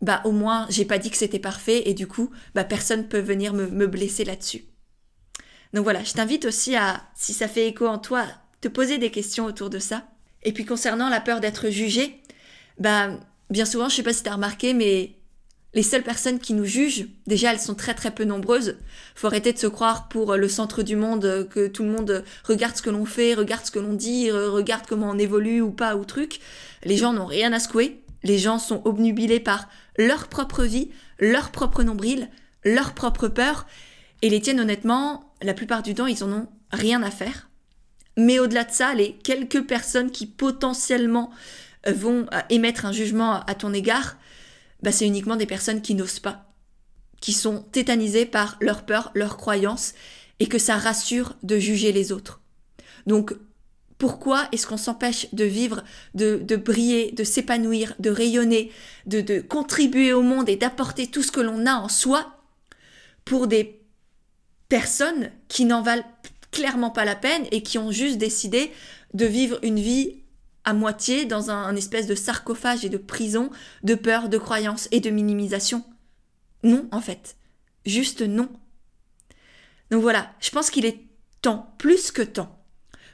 bah 0.00 0.22
au 0.24 0.32
moins 0.32 0.66
j'ai 0.70 0.86
pas 0.86 0.98
dit 0.98 1.10
que 1.10 1.18
c'était 1.18 1.38
parfait 1.38 1.82
et 1.86 1.92
du 1.92 2.06
coup 2.06 2.30
bah 2.54 2.64
personne 2.64 3.08
peut 3.08 3.20
venir 3.20 3.52
me, 3.52 3.86
blesser 3.86 4.24
là-dessus. 4.24 4.64
Donc 5.74 5.84
voilà, 5.84 6.02
je 6.02 6.12
t'invite 6.12 6.46
aussi 6.46 6.76
à, 6.76 7.02
si 7.14 7.34
ça 7.34 7.46
fait 7.46 7.68
écho 7.68 7.86
en 7.86 7.98
toi, 7.98 8.24
te 8.60 8.68
poser 8.68 8.98
des 8.98 9.10
questions 9.10 9.44
autour 9.44 9.70
de 9.70 9.78
ça. 9.78 10.08
Et 10.44 10.52
puis 10.52 10.64
concernant 10.64 11.08
la 11.08 11.20
peur 11.20 11.40
d'être 11.40 11.68
jugé, 11.68 12.22
bah 12.78 13.10
bien 13.50 13.64
souvent, 13.64 13.88
je 13.88 13.96
sais 13.96 14.02
pas 14.02 14.12
si 14.12 14.22
tu 14.22 14.28
as 14.28 14.34
remarqué, 14.34 14.72
mais 14.72 15.16
les 15.74 15.82
seules 15.82 16.02
personnes 16.02 16.38
qui 16.38 16.54
nous 16.54 16.64
jugent, 16.64 17.06
déjà 17.26 17.52
elles 17.52 17.60
sont 17.60 17.74
très 17.74 17.94
très 17.94 18.12
peu 18.12 18.24
nombreuses. 18.24 18.76
Faut 19.14 19.26
arrêter 19.26 19.52
de 19.52 19.58
se 19.58 19.66
croire 19.66 20.08
pour 20.08 20.36
le 20.36 20.48
centre 20.48 20.82
du 20.82 20.96
monde, 20.96 21.48
que 21.50 21.66
tout 21.66 21.82
le 21.82 21.90
monde 21.90 22.24
regarde 22.44 22.76
ce 22.76 22.82
que 22.82 22.90
l'on 22.90 23.04
fait, 23.04 23.34
regarde 23.34 23.66
ce 23.66 23.70
que 23.70 23.80
l'on 23.80 23.92
dit, 23.92 24.30
regarde 24.30 24.86
comment 24.88 25.10
on 25.10 25.18
évolue 25.18 25.60
ou 25.60 25.70
pas 25.70 25.96
ou 25.96 26.04
truc. 26.04 26.40
Les 26.84 26.96
gens 26.96 27.12
n'ont 27.12 27.26
rien 27.26 27.52
à 27.52 27.58
secouer. 27.58 28.00
Les 28.22 28.38
gens 28.38 28.58
sont 28.58 28.80
obnubilés 28.84 29.40
par 29.40 29.68
leur 29.98 30.28
propre 30.28 30.62
vie, 30.62 30.90
leur 31.18 31.50
propre 31.50 31.82
nombril, 31.82 32.30
leur 32.64 32.94
propre 32.94 33.28
peur. 33.28 33.66
Et 34.22 34.30
les 34.30 34.40
tiennent 34.40 34.60
honnêtement, 34.60 35.34
la 35.42 35.52
plupart 35.52 35.82
du 35.82 35.94
temps, 35.94 36.06
ils 36.06 36.24
en 36.24 36.32
ont 36.32 36.48
rien 36.72 37.02
à 37.02 37.10
faire. 37.10 37.50
Mais 38.16 38.38
au-delà 38.38 38.64
de 38.64 38.70
ça, 38.70 38.94
les 38.94 39.12
quelques 39.12 39.66
personnes 39.66 40.10
qui 40.10 40.26
potentiellement 40.26 41.30
vont 41.86 42.26
émettre 42.48 42.86
un 42.86 42.92
jugement 42.92 43.40
à 43.44 43.54
ton 43.54 43.74
égard, 43.74 44.16
bah, 44.84 44.92
c'est 44.92 45.06
uniquement 45.06 45.36
des 45.36 45.46
personnes 45.46 45.80
qui 45.80 45.94
n'osent 45.94 46.20
pas, 46.20 46.52
qui 47.22 47.32
sont 47.32 47.62
tétanisés 47.72 48.26
par 48.26 48.58
leur 48.60 48.84
peur, 48.84 49.10
leurs 49.14 49.38
croyances, 49.38 49.94
et 50.40 50.46
que 50.46 50.58
ça 50.58 50.76
rassure 50.76 51.36
de 51.42 51.58
juger 51.58 51.90
les 51.90 52.12
autres. 52.12 52.42
Donc, 53.06 53.34
pourquoi 53.96 54.46
est-ce 54.52 54.66
qu'on 54.66 54.76
s'empêche 54.76 55.32
de 55.32 55.44
vivre, 55.44 55.84
de, 56.14 56.56
briller, 56.56 57.12
de 57.12 57.24
s'épanouir, 57.24 57.94
de 57.98 58.10
rayonner, 58.10 58.70
de 59.06 59.40
contribuer 59.40 60.12
au 60.12 60.20
monde 60.20 60.50
et 60.50 60.56
d'apporter 60.56 61.06
tout 61.06 61.22
ce 61.22 61.32
que 61.32 61.40
l'on 61.40 61.64
a 61.64 61.76
en 61.76 61.88
soi 61.88 62.44
pour 63.24 63.46
des 63.46 63.80
personnes 64.68 65.30
qui 65.48 65.64
n'en 65.64 65.80
valent 65.80 66.04
clairement 66.50 66.90
pas 66.90 67.06
la 67.06 67.16
peine 67.16 67.46
et 67.52 67.62
qui 67.62 67.78
ont 67.78 67.90
juste 67.90 68.18
décidé 68.18 68.70
de 69.14 69.24
vivre 69.24 69.58
une 69.62 69.80
vie 69.80 70.23
à 70.64 70.72
moitié 70.72 71.24
dans 71.24 71.50
un, 71.50 71.74
espèce 71.76 72.06
de 72.06 72.14
sarcophage 72.14 72.84
et 72.84 72.88
de 72.88 72.96
prison 72.96 73.50
de 73.82 73.94
peur, 73.94 74.28
de 74.28 74.38
croyance 74.38 74.88
et 74.90 75.00
de 75.00 75.10
minimisation. 75.10 75.84
Non, 76.62 76.88
en 76.90 77.00
fait. 77.00 77.36
Juste 77.84 78.22
non. 78.22 78.48
Donc 79.90 80.02
voilà, 80.02 80.32
je 80.40 80.50
pense 80.50 80.70
qu'il 80.70 80.86
est 80.86 81.00
temps, 81.42 81.74
plus 81.78 82.10
que 82.10 82.22
temps, 82.22 82.58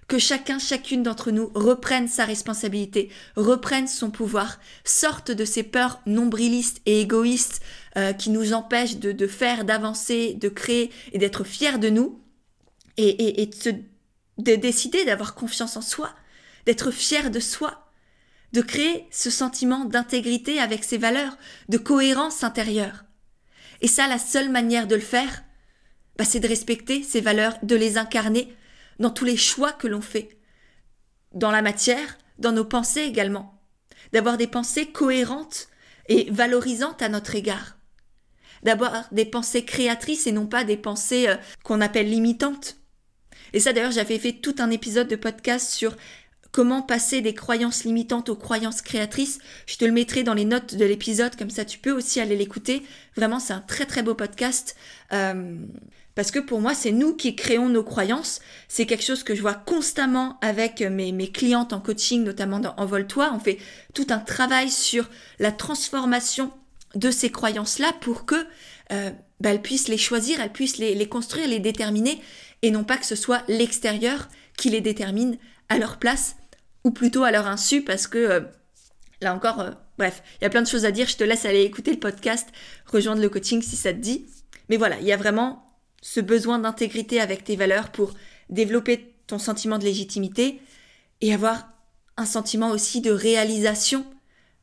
que 0.06 0.18
chacun, 0.18 0.58
chacune 0.58 1.02
d'entre 1.02 1.30
nous 1.30 1.50
reprenne 1.54 2.08
sa 2.08 2.24
responsabilité, 2.24 3.10
reprenne 3.36 3.88
son 3.88 4.10
pouvoir, 4.10 4.60
sorte 4.84 5.30
de 5.30 5.44
ces 5.44 5.62
peurs 5.62 6.00
nombrilistes 6.06 6.80
et 6.86 7.00
égoïstes 7.00 7.60
euh, 7.96 8.12
qui 8.12 8.30
nous 8.30 8.52
empêchent 8.52 8.98
de, 8.98 9.26
faire, 9.26 9.64
d'avancer, 9.64 10.34
de 10.34 10.48
créer 10.48 10.90
et 11.12 11.18
d'être 11.18 11.44
fiers 11.44 11.78
de 11.78 11.90
nous, 11.90 12.20
et, 12.96 13.46
de, 13.64 13.74
de 14.38 14.56
décider 14.56 15.04
d'avoir 15.04 15.34
confiance 15.34 15.76
en 15.76 15.80
soi, 15.80 16.12
d'être 16.66 16.90
fier 16.90 17.30
de 17.30 17.40
soi, 17.40 17.90
de 18.52 18.60
créer 18.60 19.06
ce 19.10 19.30
sentiment 19.30 19.84
d'intégrité 19.84 20.58
avec 20.58 20.84
ses 20.84 20.98
valeurs, 20.98 21.36
de 21.68 21.78
cohérence 21.78 22.42
intérieure. 22.42 23.04
Et 23.80 23.88
ça, 23.88 24.08
la 24.08 24.18
seule 24.18 24.50
manière 24.50 24.86
de 24.86 24.94
le 24.94 25.00
faire, 25.00 25.42
bah, 26.18 26.24
c'est 26.24 26.40
de 26.40 26.48
respecter 26.48 27.02
ces 27.02 27.20
valeurs, 27.20 27.56
de 27.62 27.76
les 27.76 27.96
incarner 27.96 28.54
dans 28.98 29.10
tous 29.10 29.24
les 29.24 29.36
choix 29.36 29.72
que 29.72 29.88
l'on 29.88 30.02
fait, 30.02 30.38
dans 31.32 31.50
la 31.50 31.62
matière, 31.62 32.18
dans 32.38 32.52
nos 32.52 32.64
pensées 32.64 33.02
également, 33.02 33.58
d'avoir 34.12 34.36
des 34.36 34.46
pensées 34.46 34.86
cohérentes 34.86 35.68
et 36.08 36.30
valorisantes 36.30 37.02
à 37.02 37.08
notre 37.08 37.34
égard, 37.34 37.78
d'avoir 38.62 39.08
des 39.12 39.24
pensées 39.24 39.64
créatrices 39.64 40.26
et 40.26 40.32
non 40.32 40.46
pas 40.46 40.64
des 40.64 40.76
pensées 40.76 41.28
euh, 41.28 41.36
qu'on 41.62 41.80
appelle 41.80 42.10
limitantes. 42.10 42.76
Et 43.52 43.60
ça 43.60 43.72
d'ailleurs 43.72 43.92
j'avais 43.92 44.18
fait 44.18 44.32
tout 44.32 44.56
un 44.58 44.70
épisode 44.70 45.08
de 45.08 45.16
podcast 45.16 45.70
sur 45.70 45.96
comment 46.52 46.82
passer 46.82 47.20
des 47.20 47.34
croyances 47.34 47.84
limitantes 47.84 48.28
aux 48.28 48.36
croyances 48.36 48.82
créatrices. 48.82 49.38
Je 49.66 49.76
te 49.76 49.84
le 49.84 49.92
mettrai 49.92 50.22
dans 50.22 50.34
les 50.34 50.44
notes 50.44 50.74
de 50.74 50.84
l'épisode, 50.84 51.36
comme 51.36 51.50
ça 51.50 51.64
tu 51.64 51.78
peux 51.78 51.92
aussi 51.92 52.20
aller 52.20 52.36
l'écouter. 52.36 52.82
Vraiment, 53.16 53.40
c'est 53.40 53.52
un 53.52 53.60
très 53.60 53.86
très 53.86 54.02
beau 54.02 54.14
podcast. 54.14 54.76
Euh, 55.12 55.56
parce 56.14 56.32
que 56.32 56.40
pour 56.40 56.60
moi, 56.60 56.74
c'est 56.74 56.92
nous 56.92 57.14
qui 57.14 57.36
créons 57.36 57.68
nos 57.68 57.84
croyances. 57.84 58.40
C'est 58.68 58.84
quelque 58.84 59.04
chose 59.04 59.22
que 59.22 59.34
je 59.34 59.40
vois 59.40 59.54
constamment 59.54 60.38
avec 60.40 60.80
mes, 60.80 61.30
clientes 61.30 61.72
en 61.72 61.80
coaching, 61.80 62.24
notamment 62.24 62.58
dans 62.58 62.74
Envole-toi. 62.76 63.30
On 63.32 63.38
fait 63.38 63.58
tout 63.94 64.06
un 64.10 64.18
travail 64.18 64.70
sur 64.70 65.08
la 65.38 65.52
transformation 65.52 66.52
de 66.96 67.10
ces 67.12 67.30
croyances-là 67.30 67.92
pour 68.00 68.26
que 68.26 68.34
euh, 68.92 69.10
bah, 69.38 69.56
puissent 69.58 69.88
les 69.88 69.96
choisir, 69.96 70.40
elles 70.40 70.52
puissent 70.52 70.78
les 70.78 71.08
construire, 71.08 71.46
les 71.46 71.60
déterminer, 71.60 72.20
et 72.62 72.72
non 72.72 72.82
pas 72.82 72.96
que 72.96 73.06
ce 73.06 73.14
soit 73.14 73.44
l'extérieur 73.46 74.28
qui 74.56 74.68
les 74.68 74.80
détermine 74.80 75.38
à 75.68 75.78
leur 75.78 75.98
place 75.98 76.34
ou 76.84 76.90
plutôt 76.90 77.24
à 77.24 77.30
leur 77.30 77.46
insu 77.46 77.82
parce 77.82 78.06
que 78.06 78.18
euh, 78.18 78.40
là 79.20 79.34
encore, 79.34 79.60
euh, 79.60 79.70
bref, 79.98 80.22
il 80.40 80.44
y 80.44 80.46
a 80.46 80.50
plein 80.50 80.62
de 80.62 80.68
choses 80.68 80.84
à 80.84 80.90
dire. 80.90 81.08
Je 81.08 81.16
te 81.16 81.24
laisse 81.24 81.44
aller 81.44 81.62
écouter 81.62 81.92
le 81.92 81.98
podcast, 81.98 82.48
rejoindre 82.86 83.22
le 83.22 83.28
coaching 83.28 83.62
si 83.62 83.76
ça 83.76 83.92
te 83.92 83.98
dit. 83.98 84.26
Mais 84.68 84.76
voilà, 84.76 84.98
il 85.00 85.06
y 85.06 85.12
a 85.12 85.16
vraiment 85.16 85.66
ce 86.02 86.20
besoin 86.20 86.58
d'intégrité 86.58 87.20
avec 87.20 87.44
tes 87.44 87.56
valeurs 87.56 87.90
pour 87.90 88.14
développer 88.48 89.14
ton 89.26 89.38
sentiment 89.38 89.78
de 89.78 89.84
légitimité 89.84 90.60
et 91.20 91.34
avoir 91.34 91.68
un 92.16 92.26
sentiment 92.26 92.70
aussi 92.70 93.00
de 93.00 93.10
réalisation 93.10 94.06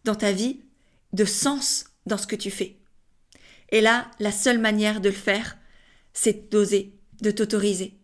dans 0.03 0.15
ta 0.15 0.31
vie, 0.31 0.61
de 1.13 1.25
sens 1.25 1.85
dans 2.05 2.17
ce 2.17 2.27
que 2.27 2.35
tu 2.35 2.51
fais. 2.51 2.77
Et 3.69 3.81
là, 3.81 4.09
la 4.19 4.31
seule 4.31 4.59
manière 4.59 5.01
de 5.01 5.09
le 5.09 5.15
faire, 5.15 5.57
c'est 6.13 6.49
d'oser, 6.51 6.93
de 7.21 7.31
t'autoriser. 7.31 7.97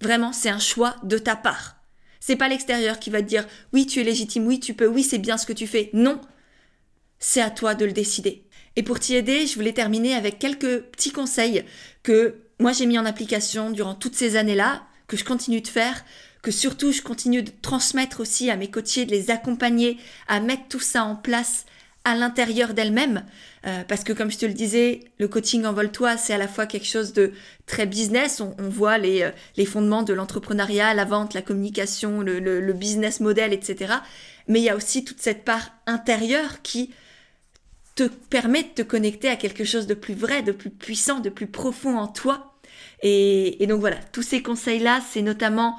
Vraiment, 0.00 0.32
c'est 0.32 0.48
un 0.48 0.58
choix 0.58 0.96
de 1.02 1.18
ta 1.18 1.36
part. 1.36 1.79
C'est 2.20 2.36
pas 2.36 2.48
l'extérieur 2.48 2.98
qui 3.00 3.10
va 3.10 3.22
te 3.22 3.26
dire 3.26 3.46
oui, 3.72 3.86
tu 3.86 4.00
es 4.00 4.04
légitime, 4.04 4.46
oui, 4.46 4.60
tu 4.60 4.74
peux, 4.74 4.86
oui, 4.86 5.02
c'est 5.02 5.18
bien 5.18 5.38
ce 5.38 5.46
que 5.46 5.52
tu 5.52 5.66
fais. 5.66 5.90
Non. 5.92 6.20
C'est 7.18 7.40
à 7.40 7.50
toi 7.50 7.74
de 7.74 7.84
le 7.84 7.92
décider. 7.92 8.44
Et 8.76 8.82
pour 8.82 9.00
t'y 9.00 9.14
aider, 9.14 9.46
je 9.46 9.54
voulais 9.54 9.72
terminer 9.72 10.14
avec 10.14 10.38
quelques 10.38 10.82
petits 10.82 11.12
conseils 11.12 11.64
que 12.02 12.36
moi 12.58 12.72
j'ai 12.72 12.86
mis 12.86 12.98
en 12.98 13.06
application 13.06 13.70
durant 13.70 13.94
toutes 13.94 14.14
ces 14.14 14.36
années-là, 14.36 14.82
que 15.06 15.16
je 15.16 15.24
continue 15.24 15.60
de 15.60 15.68
faire, 15.68 16.04
que 16.42 16.50
surtout 16.50 16.92
je 16.92 17.02
continue 17.02 17.42
de 17.42 17.50
transmettre 17.62 18.20
aussi 18.20 18.50
à 18.50 18.56
mes 18.56 18.70
coachés, 18.70 19.06
de 19.06 19.10
les 19.10 19.30
accompagner 19.30 19.98
à 20.28 20.40
mettre 20.40 20.68
tout 20.68 20.80
ça 20.80 21.04
en 21.04 21.16
place 21.16 21.66
à 22.04 22.14
l'intérieur 22.14 22.74
d'elle-même. 22.74 23.24
Euh, 23.66 23.82
parce 23.86 24.04
que 24.04 24.12
comme 24.12 24.30
je 24.30 24.38
te 24.38 24.46
le 24.46 24.54
disais, 24.54 25.00
le 25.18 25.28
coaching 25.28 25.66
en 25.66 25.74
toi 25.88 26.16
c'est 26.16 26.32
à 26.32 26.38
la 26.38 26.48
fois 26.48 26.66
quelque 26.66 26.86
chose 26.86 27.12
de 27.12 27.32
très 27.66 27.86
business. 27.86 28.40
On, 28.40 28.54
voit 28.68 28.96
les, 28.98 29.22
euh, 29.22 29.30
les, 29.56 29.66
fondements 29.66 30.02
de 30.02 30.14
l'entrepreneuriat, 30.14 30.94
la 30.94 31.04
vente, 31.04 31.34
la 31.34 31.42
communication, 31.42 32.22
le, 32.22 32.38
le, 32.38 32.72
business 32.72 33.20
model, 33.20 33.52
etc. 33.52 33.94
Mais 34.48 34.60
il 34.60 34.64
y 34.64 34.70
a 34.70 34.76
aussi 34.76 35.04
toute 35.04 35.20
cette 35.20 35.44
part 35.44 35.72
intérieure 35.86 36.62
qui 36.62 36.90
te 37.96 38.04
permet 38.04 38.62
de 38.62 38.68
te 38.68 38.82
connecter 38.82 39.28
à 39.28 39.36
quelque 39.36 39.64
chose 39.64 39.86
de 39.86 39.94
plus 39.94 40.14
vrai, 40.14 40.42
de 40.42 40.52
plus 40.52 40.70
puissant, 40.70 41.20
de 41.20 41.28
plus 41.28 41.48
profond 41.48 41.98
en 41.98 42.08
toi. 42.08 42.54
Et, 43.02 43.62
et 43.62 43.66
donc 43.66 43.80
voilà, 43.80 43.96
tous 44.12 44.22
ces 44.22 44.42
conseils-là, 44.42 45.02
c'est 45.10 45.22
notamment, 45.22 45.76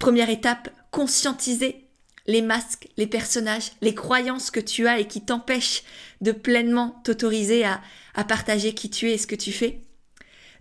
première 0.00 0.30
étape, 0.30 0.70
conscientiser 0.90 1.85
les 2.26 2.42
masques, 2.42 2.88
les 2.96 3.06
personnages, 3.06 3.72
les 3.80 3.94
croyances 3.94 4.50
que 4.50 4.60
tu 4.60 4.86
as 4.86 5.00
et 5.00 5.06
qui 5.06 5.20
t'empêchent 5.20 5.82
de 6.20 6.32
pleinement 6.32 7.00
t'autoriser 7.04 7.64
à, 7.64 7.80
partager 8.24 8.74
qui 8.74 8.90
tu 8.90 9.10
es 9.10 9.14
et 9.14 9.18
ce 9.18 9.26
que 9.26 9.34
tu 9.34 9.52
fais. 9.52 9.80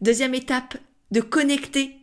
Deuxième 0.01 0.35
étape, 0.35 0.77
de 1.11 1.21
connecter 1.21 1.95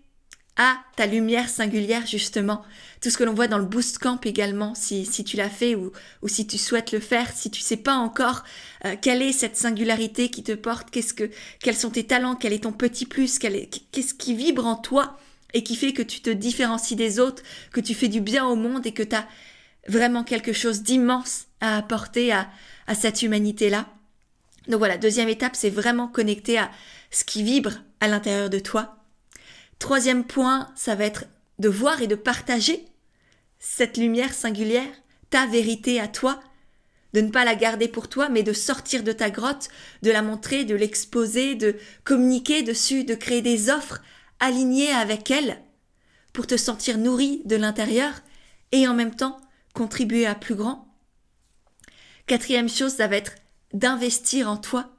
à 0.56 0.78
ta 0.96 1.06
lumière 1.06 1.48
singulière 1.48 2.06
justement. 2.06 2.62
Tout 3.00 3.10
ce 3.10 3.16
que 3.16 3.24
l'on 3.24 3.34
voit 3.34 3.48
dans 3.48 3.58
le 3.58 3.64
Boost 3.64 3.98
Camp 3.98 4.24
également, 4.26 4.74
si, 4.74 5.06
tu 5.24 5.36
l'as 5.36 5.48
fait 5.48 5.74
ou, 5.74 5.92
si 6.26 6.46
tu 6.46 6.58
souhaites 6.58 6.92
le 6.92 7.00
faire, 7.00 7.30
si 7.34 7.50
tu 7.50 7.60
sais 7.60 7.76
pas 7.76 7.96
encore 7.96 8.44
euh, 8.84 8.96
quelle 9.00 9.22
est 9.22 9.32
cette 9.32 9.56
singularité 9.56 10.30
qui 10.30 10.42
te 10.42 10.52
porte, 10.52 10.90
qu'est-ce 10.90 11.14
que, 11.14 11.30
quels 11.60 11.76
sont 11.76 11.90
tes 11.90 12.04
talents, 12.04 12.36
quel 12.36 12.52
est 12.52 12.64
ton 12.64 12.72
petit 12.72 13.06
plus, 13.06 13.38
qu'est-ce 13.38 14.14
qui 14.14 14.34
vibre 14.34 14.66
en 14.66 14.76
toi 14.76 15.18
et 15.54 15.62
qui 15.62 15.76
fait 15.76 15.92
que 15.92 16.02
tu 16.02 16.20
te 16.20 16.30
différencies 16.30 16.96
des 16.96 17.18
autres, 17.18 17.42
que 17.72 17.80
tu 17.80 17.94
fais 17.94 18.08
du 18.08 18.20
bien 18.20 18.46
au 18.46 18.56
monde 18.56 18.86
et 18.86 18.92
que 18.92 19.02
tu 19.02 19.16
as 19.16 19.26
vraiment 19.88 20.24
quelque 20.24 20.52
chose 20.52 20.82
d'immense 20.82 21.46
à 21.60 21.76
apporter 21.76 22.32
à, 22.32 22.48
à 22.86 22.94
cette 22.94 23.22
humanité-là. 23.22 23.86
Donc 24.68 24.78
voilà, 24.78 24.96
deuxième 24.96 25.28
étape, 25.28 25.56
c'est 25.56 25.70
vraiment 25.70 26.08
connecter 26.08 26.58
à 26.58 26.70
ce 27.10 27.24
qui 27.24 27.42
vibre 27.42 27.72
à 28.00 28.08
l'intérieur 28.08 28.50
de 28.50 28.58
toi. 28.58 28.96
Troisième 29.78 30.24
point, 30.24 30.70
ça 30.76 30.94
va 30.94 31.04
être 31.04 31.24
de 31.58 31.68
voir 31.68 32.02
et 32.02 32.06
de 32.06 32.14
partager 32.14 32.84
cette 33.58 33.96
lumière 33.96 34.34
singulière, 34.34 34.92
ta 35.30 35.46
vérité 35.46 36.00
à 36.00 36.08
toi, 36.08 36.40
de 37.12 37.20
ne 37.20 37.30
pas 37.30 37.44
la 37.44 37.54
garder 37.54 37.88
pour 37.88 38.08
toi, 38.08 38.28
mais 38.28 38.42
de 38.42 38.52
sortir 38.52 39.02
de 39.02 39.12
ta 39.12 39.30
grotte, 39.30 39.68
de 40.02 40.10
la 40.10 40.22
montrer, 40.22 40.64
de 40.64 40.74
l'exposer, 40.74 41.54
de 41.54 41.76
communiquer 42.04 42.62
dessus, 42.62 43.04
de 43.04 43.14
créer 43.14 43.42
des 43.42 43.70
offres 43.70 44.00
alignées 44.40 44.90
avec 44.90 45.30
elle, 45.30 45.58
pour 46.32 46.46
te 46.46 46.56
sentir 46.56 46.98
nourri 46.98 47.42
de 47.44 47.56
l'intérieur 47.56 48.12
et 48.72 48.88
en 48.88 48.94
même 48.94 49.14
temps 49.14 49.38
contribuer 49.72 50.26
à 50.26 50.34
plus 50.34 50.54
grand. 50.54 50.88
Quatrième 52.26 52.68
chose, 52.68 52.94
ça 52.94 53.08
va 53.08 53.16
être 53.16 53.34
d'investir 53.72 54.48
en 54.48 54.56
toi. 54.56 54.90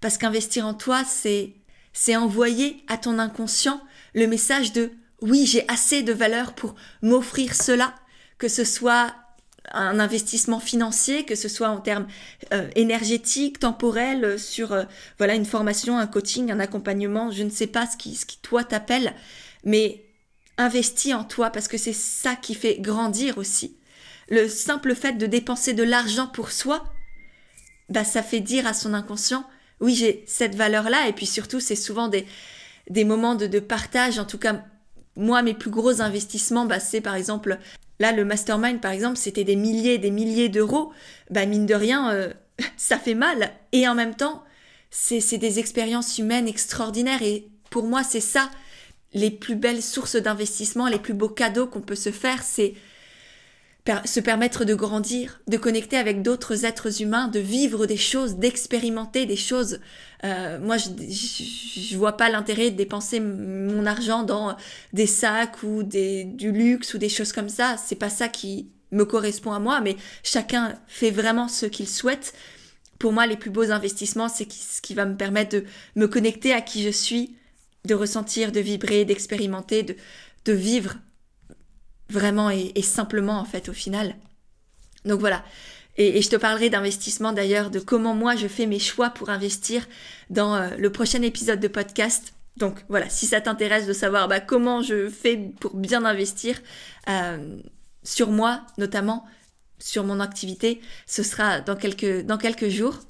Parce 0.00 0.18
qu'investir 0.18 0.66
en 0.66 0.74
toi, 0.74 1.04
c'est, 1.04 1.54
c'est 1.92 2.16
envoyer 2.16 2.84
à 2.88 2.96
ton 2.96 3.18
inconscient 3.18 3.80
le 4.14 4.26
message 4.26 4.72
de 4.72 4.92
oui, 5.20 5.46
j'ai 5.46 5.68
assez 5.68 6.02
de 6.02 6.12
valeur 6.12 6.54
pour 6.54 6.76
m'offrir 7.02 7.54
cela, 7.54 7.94
que 8.38 8.48
ce 8.48 8.64
soit 8.64 9.14
un 9.72 9.98
investissement 9.98 10.60
financier, 10.60 11.24
que 11.24 11.34
ce 11.34 11.48
soit 11.48 11.68
en 11.68 11.80
termes 11.80 12.06
euh, 12.52 12.70
énergétiques, 12.74 13.58
temporels, 13.58 14.24
euh, 14.24 14.38
sur 14.38 14.72
euh, 14.72 14.84
voilà 15.18 15.34
une 15.34 15.44
formation, 15.44 15.98
un 15.98 16.06
coaching, 16.06 16.50
un 16.50 16.60
accompagnement, 16.60 17.30
je 17.30 17.42
ne 17.42 17.50
sais 17.50 17.66
pas 17.66 17.86
ce 17.86 17.96
qui, 17.96 18.14
ce 18.14 18.24
qui 18.24 18.38
toi 18.38 18.64
t'appelle, 18.64 19.14
mais 19.64 20.04
investis 20.56 21.14
en 21.14 21.24
toi 21.24 21.50
parce 21.50 21.68
que 21.68 21.76
c'est 21.76 21.92
ça 21.92 22.34
qui 22.34 22.54
fait 22.54 22.78
grandir 22.80 23.38
aussi 23.38 23.77
le 24.28 24.48
simple 24.48 24.94
fait 24.94 25.14
de 25.14 25.26
dépenser 25.26 25.72
de 25.72 25.82
l'argent 25.82 26.26
pour 26.26 26.50
soi, 26.50 26.84
bah 27.88 28.04
ça 28.04 28.22
fait 28.22 28.40
dire 28.40 28.66
à 28.66 28.74
son 28.74 28.94
inconscient, 28.94 29.44
oui 29.80 29.94
j'ai 29.94 30.24
cette 30.26 30.54
valeur-là, 30.54 31.08
et 31.08 31.12
puis 31.12 31.26
surtout 31.26 31.60
c'est 31.60 31.76
souvent 31.76 32.08
des, 32.08 32.26
des 32.90 33.04
moments 33.04 33.34
de, 33.34 33.46
de, 33.46 33.60
partage, 33.60 34.18
en 34.18 34.24
tout 34.24 34.38
cas 34.38 34.64
moi 35.16 35.42
mes 35.42 35.54
plus 35.54 35.70
gros 35.70 36.00
investissements, 36.00 36.66
bah 36.66 36.80
c'est 36.80 37.00
par 37.00 37.14
exemple, 37.14 37.58
là 37.98 38.12
le 38.12 38.24
mastermind 38.24 38.80
par 38.80 38.92
exemple, 38.92 39.16
c'était 39.16 39.44
des 39.44 39.56
milliers 39.56 39.98
des 39.98 40.10
milliers 40.10 40.48
d'euros, 40.48 40.92
bah 41.30 41.46
mine 41.46 41.66
de 41.66 41.74
rien, 41.74 42.12
euh, 42.12 42.32
ça 42.76 42.98
fait 42.98 43.14
mal, 43.14 43.52
et 43.72 43.88
en 43.88 43.94
même 43.94 44.14
temps, 44.14 44.44
c'est 44.90 45.38
des 45.38 45.58
expériences 45.58 46.18
humaines 46.18 46.48
extraordinaires. 46.48 47.22
Et 47.22 47.48
pour 47.70 47.84
moi 47.84 48.02
c'est 48.02 48.20
ça. 48.20 48.50
Les 49.14 49.30
plus 49.30 49.56
belles 49.56 49.82
sources 49.82 50.16
d'investissement, 50.16 50.86
les 50.86 50.98
plus 50.98 51.14
beaux 51.14 51.28
cadeaux 51.30 51.66
qu'on 51.66 51.80
peut 51.80 51.94
se 51.94 52.10
faire, 52.10 52.42
c'est 52.42 52.74
se 54.04 54.20
permettre 54.20 54.64
de 54.64 54.74
grandir, 54.74 55.40
de 55.46 55.56
connecter 55.56 55.96
avec 55.96 56.22
d'autres 56.22 56.64
êtres 56.64 57.02
humains, 57.02 57.28
de 57.28 57.38
vivre 57.38 57.86
des 57.86 57.96
choses, 57.96 58.36
d'expérimenter 58.36 59.26
des 59.26 59.36
choses. 59.36 59.80
Euh, 60.24 60.58
moi, 60.58 60.76
je, 60.76 60.88
je, 60.98 61.96
vois 61.96 62.16
pas 62.16 62.28
l'intérêt 62.28 62.70
de 62.70 62.76
dépenser 62.76 63.20
mon 63.20 63.86
argent 63.86 64.24
dans 64.24 64.56
des 64.92 65.06
sacs 65.06 65.62
ou 65.62 65.82
des, 65.82 66.24
du 66.24 66.52
luxe 66.52 66.94
ou 66.94 66.98
des 66.98 67.08
choses 67.08 67.32
comme 67.32 67.48
ça. 67.48 67.76
C'est 67.76 67.96
pas 67.96 68.10
ça 68.10 68.28
qui 68.28 68.68
me 68.90 69.04
correspond 69.04 69.52
à 69.52 69.58
moi, 69.58 69.80
mais 69.80 69.96
chacun 70.22 70.74
fait 70.86 71.10
vraiment 71.10 71.48
ce 71.48 71.66
qu'il 71.66 71.88
souhaite. 71.88 72.34
Pour 72.98 73.12
moi, 73.12 73.26
les 73.26 73.36
plus 73.36 73.50
beaux 73.50 73.70
investissements, 73.70 74.28
c'est 74.28 74.50
ce 74.50 74.82
qui 74.82 74.94
va 74.94 75.06
me 75.06 75.16
permettre 75.16 75.56
de 75.56 75.64
me 75.94 76.08
connecter 76.08 76.52
à 76.52 76.60
qui 76.60 76.82
je 76.82 76.90
suis, 76.90 77.36
de 77.84 77.94
ressentir, 77.94 78.50
de 78.50 78.60
vibrer, 78.60 79.04
d'expérimenter, 79.04 79.82
de, 79.82 79.96
de 80.44 80.52
vivre 80.52 80.96
vraiment 82.10 82.50
et, 82.50 82.82
simplement 82.82 83.38
en 83.38 83.44
fait 83.44 83.68
au 83.68 83.72
final. 83.72 84.16
Donc 85.04 85.20
voilà. 85.20 85.44
Et, 85.96 86.22
je 86.22 86.28
te 86.28 86.36
parlerai 86.36 86.70
d'investissement 86.70 87.32
d'ailleurs, 87.32 87.70
de 87.70 87.80
comment 87.80 88.14
moi 88.14 88.36
je 88.36 88.46
fais 88.46 88.66
mes 88.66 88.78
choix 88.78 89.10
pour 89.10 89.30
investir 89.30 89.86
dans 90.30 90.54
euh, 90.54 90.70
le 90.78 90.90
prochain 90.90 91.22
épisode 91.22 91.60
de 91.60 91.68
podcast. 91.68 92.34
Donc 92.56 92.84
voilà, 92.88 93.08
si 93.08 93.26
ça 93.26 93.40
t'intéresse 93.40 93.86
de 93.86 93.92
savoir 93.92 94.28
bah, 94.28 94.40
comment 94.40 94.82
je 94.82 95.08
fais 95.08 95.36
pour 95.60 95.76
bien 95.76 96.04
investir 96.04 96.60
euh, 97.08 97.56
sur 98.02 98.30
moi 98.30 98.62
notamment, 98.78 99.24
sur 99.78 100.04
mon 100.04 100.20
activité, 100.20 100.80
ce 101.06 101.22
sera 101.22 101.60
dans 101.60 101.76
quelques, 101.76 102.24
dans 102.24 102.38
quelques 102.38 102.68
jours. 102.68 103.00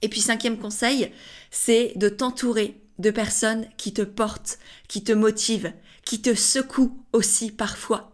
Et 0.00 0.08
puis 0.08 0.20
cinquième 0.20 0.58
conseil, 0.58 1.12
c'est 1.50 1.92
de 1.96 2.08
t'entourer 2.08 2.80
de 2.98 3.10
personnes 3.10 3.66
qui 3.76 3.92
te 3.92 4.02
portent, 4.02 4.58
qui 4.88 5.04
te 5.04 5.12
motivent, 5.12 5.72
qui 6.04 6.22
te 6.22 6.34
secouent 6.34 7.04
aussi 7.12 7.50
parfois 7.50 8.11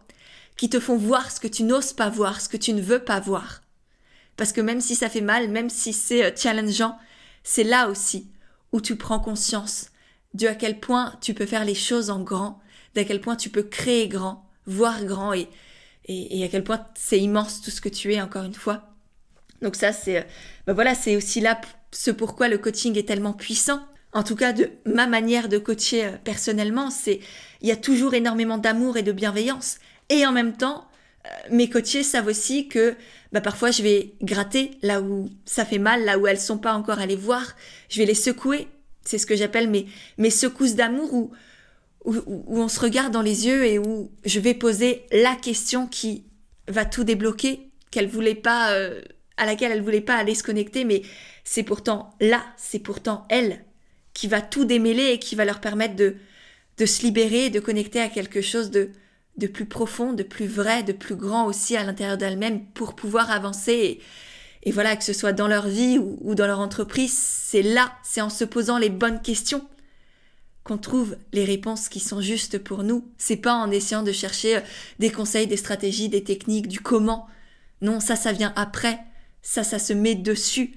qui 0.59 0.69
te 0.69 0.81
font 0.81 0.97
voir 0.97 1.31
ce 1.31 1.39
que 1.39 1.47
tu 1.47 1.63
n'oses 1.63 1.93
pas 1.93 2.09
voir, 2.09 2.41
ce 2.41 2.49
que 2.49 2.57
tu 2.57 2.73
ne 2.73 2.81
veux 2.81 2.99
pas 2.99 3.21
voir. 3.21 3.61
Parce 4.35 4.51
que 4.51 4.59
même 4.59 4.81
si 4.81 4.93
ça 4.93 5.07
fait 5.07 5.21
mal, 5.21 5.47
même 5.47 5.69
si 5.69 5.93
c'est 5.93 6.25
euh, 6.25 6.35
challengeant, 6.35 6.97
c'est 7.45 7.63
là 7.63 7.87
aussi 7.87 8.27
où 8.73 8.81
tu 8.81 8.97
prends 8.97 9.21
conscience 9.21 9.91
de 10.33 10.47
à 10.47 10.55
quel 10.55 10.81
point 10.81 11.15
tu 11.21 11.33
peux 11.33 11.45
faire 11.45 11.63
les 11.63 11.75
choses 11.75 12.09
en 12.09 12.19
grand, 12.19 12.59
d'à 12.93 13.05
quel 13.05 13.21
point 13.21 13.37
tu 13.37 13.49
peux 13.49 13.63
créer 13.63 14.09
grand, 14.09 14.49
voir 14.65 15.05
grand 15.05 15.31
et, 15.31 15.47
et, 16.09 16.43
à 16.43 16.49
quel 16.49 16.65
point 16.65 16.85
c'est 16.93 17.21
immense 17.21 17.61
tout 17.61 17.71
ce 17.71 17.79
que 17.79 17.87
tu 17.87 18.13
es 18.13 18.21
encore 18.21 18.43
une 18.43 18.53
fois. 18.53 18.83
Donc 19.61 19.77
ça 19.77 19.93
c'est 19.93 20.17
euh, 20.17 20.23
ben 20.67 20.73
voilà, 20.73 20.93
c'est 20.93 21.15
aussi 21.15 21.39
là 21.39 21.61
ce 21.93 22.11
pourquoi 22.11 22.49
le 22.49 22.57
coaching 22.57 22.97
est 22.97 23.07
tellement 23.07 23.31
puissant. 23.31 23.79
En 24.11 24.23
tout 24.23 24.35
cas 24.35 24.51
de 24.51 24.69
ma 24.85 25.07
manière 25.07 25.47
de 25.47 25.57
coacher 25.57 26.03
euh, 26.03 26.17
personnellement, 26.21 26.89
c'est 26.89 27.21
il 27.61 27.69
y 27.69 27.71
a 27.71 27.77
toujours 27.77 28.13
énormément 28.13 28.57
d'amour 28.57 28.97
et 28.97 29.03
de 29.03 29.13
bienveillance. 29.13 29.77
Et 30.09 30.25
en 30.25 30.31
même 30.31 30.57
temps, 30.57 30.87
euh, 31.25 31.29
mes 31.51 31.69
coachés 31.69 32.03
savent 32.03 32.27
aussi 32.27 32.67
que 32.67 32.95
bah, 33.31 33.41
parfois 33.41 33.71
je 33.71 33.83
vais 33.83 34.13
gratter 34.21 34.71
là 34.81 35.01
où 35.01 35.29
ça 35.45 35.65
fait 35.65 35.77
mal, 35.77 36.05
là 36.05 36.17
où 36.17 36.27
elles 36.27 36.39
sont 36.39 36.57
pas 36.57 36.73
encore 36.73 36.99
allées 36.99 37.15
voir. 37.15 37.55
Je 37.89 37.99
vais 37.99 38.05
les 38.05 38.15
secouer. 38.15 38.67
C'est 39.05 39.17
ce 39.17 39.25
que 39.25 39.35
j'appelle 39.35 39.69
mes, 39.69 39.87
mes 40.17 40.29
secousses 40.29 40.75
d'amour 40.75 41.13
où, 41.13 41.31
où, 42.05 42.59
on 42.59 42.67
se 42.67 42.79
regarde 42.79 43.11
dans 43.11 43.21
les 43.21 43.47
yeux 43.47 43.65
et 43.65 43.79
où 43.79 44.11
je 44.25 44.39
vais 44.39 44.53
poser 44.53 45.05
la 45.11 45.35
question 45.35 45.87
qui 45.87 46.25
va 46.67 46.85
tout 46.85 47.03
débloquer, 47.03 47.69
qu'elle 47.91 48.07
voulait 48.07 48.35
pas, 48.35 48.73
euh, 48.73 49.01
à 49.37 49.45
laquelle 49.45 49.71
elle 49.71 49.81
voulait 49.81 50.01
pas 50.01 50.15
aller 50.15 50.35
se 50.35 50.43
connecter, 50.43 50.85
mais 50.85 51.01
c'est 51.43 51.63
pourtant 51.63 52.15
là, 52.19 52.43
c'est 52.57 52.79
pourtant 52.79 53.25
elle 53.29 53.63
qui 54.13 54.27
va 54.27 54.41
tout 54.41 54.65
démêler 54.65 55.11
et 55.11 55.19
qui 55.19 55.35
va 55.35 55.45
leur 55.45 55.61
permettre 55.61 55.95
de, 55.95 56.15
de 56.77 56.85
se 56.85 57.03
libérer, 57.03 57.49
de 57.49 57.59
connecter 57.59 57.99
à 58.01 58.09
quelque 58.09 58.41
chose 58.41 58.69
de, 58.69 58.91
de 59.39 59.47
plus 59.47 59.65
profond, 59.65 60.13
de 60.13 60.23
plus 60.23 60.45
vrai, 60.45 60.83
de 60.83 60.91
plus 60.91 61.15
grand 61.15 61.45
aussi 61.45 61.75
à 61.75 61.83
l'intérieur 61.83 62.17
d'elles-mêmes 62.17 62.65
pour 62.73 62.95
pouvoir 62.95 63.31
avancer. 63.31 63.99
Et, 64.63 64.71
voilà, 64.71 64.95
que 64.95 65.03
ce 65.03 65.13
soit 65.13 65.31
dans 65.31 65.47
leur 65.47 65.67
vie 65.67 65.97
ou, 65.97 66.35
dans 66.35 66.45
leur 66.45 66.59
entreprise, 66.59 67.17
c'est 67.17 67.63
là, 67.63 67.93
c'est 68.03 68.21
en 68.21 68.29
se 68.29 68.43
posant 68.43 68.77
les 68.77 68.89
bonnes 68.89 69.21
questions 69.21 69.65
qu'on 70.63 70.77
trouve 70.77 71.17
les 71.31 71.45
réponses 71.45 71.89
qui 71.89 71.99
sont 71.99 72.21
justes 72.21 72.59
pour 72.59 72.83
nous. 72.83 73.09
C'est 73.17 73.37
pas 73.37 73.55
en 73.55 73.71
essayant 73.71 74.03
de 74.03 74.11
chercher 74.11 74.57
euh, 74.57 74.61
des 74.99 75.09
conseils, 75.09 75.47
des 75.47 75.57
stratégies, 75.57 76.09
des 76.09 76.23
techniques, 76.23 76.67
du 76.67 76.79
comment. 76.79 77.27
Non, 77.81 77.99
ça, 77.99 78.15
ça 78.15 78.33
vient 78.33 78.53
après. 78.55 78.99
Ça, 79.41 79.63
ça 79.63 79.79
se 79.79 79.93
met 79.93 80.13
dessus. 80.13 80.73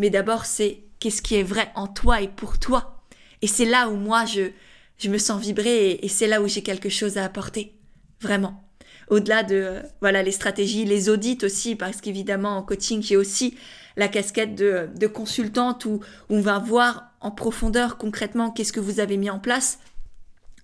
Mais 0.00 0.10
d'abord, 0.10 0.46
c'est 0.46 0.80
qu'est-ce 0.98 1.22
qui 1.22 1.36
est 1.36 1.44
vrai 1.44 1.70
en 1.76 1.86
toi 1.86 2.22
et 2.22 2.28
pour 2.28 2.58
toi. 2.58 3.04
Et 3.42 3.46
c'est 3.46 3.66
là 3.66 3.88
où 3.88 3.94
moi, 3.94 4.24
je, 4.24 4.50
je 4.98 5.10
me 5.10 5.18
sens 5.18 5.40
vibrer 5.40 5.98
et 6.02 6.08
c'est 6.08 6.26
là 6.26 6.40
où 6.40 6.48
j'ai 6.48 6.62
quelque 6.62 6.88
chose 6.88 7.18
à 7.18 7.24
apporter. 7.24 7.76
Vraiment. 8.20 8.62
Au-delà 9.08 9.42
de 9.42 9.54
euh, 9.54 9.82
voilà 10.00 10.22
les 10.22 10.32
stratégies, 10.32 10.84
les 10.84 11.08
audits 11.08 11.38
aussi, 11.42 11.76
parce 11.76 12.00
qu'évidemment 12.00 12.56
en 12.56 12.62
coaching 12.62 13.02
j'ai 13.02 13.16
aussi 13.16 13.56
la 13.96 14.08
casquette 14.08 14.54
de, 14.54 14.88
de 14.94 15.06
consultante 15.06 15.84
où, 15.84 16.00
on 16.28 16.40
va 16.40 16.58
voir 16.58 17.10
en 17.20 17.30
profondeur 17.30 17.96
concrètement 17.96 18.50
qu'est-ce 18.50 18.72
que 18.72 18.80
vous 18.80 19.00
avez 19.00 19.16
mis 19.16 19.30
en 19.30 19.38
place. 19.38 19.78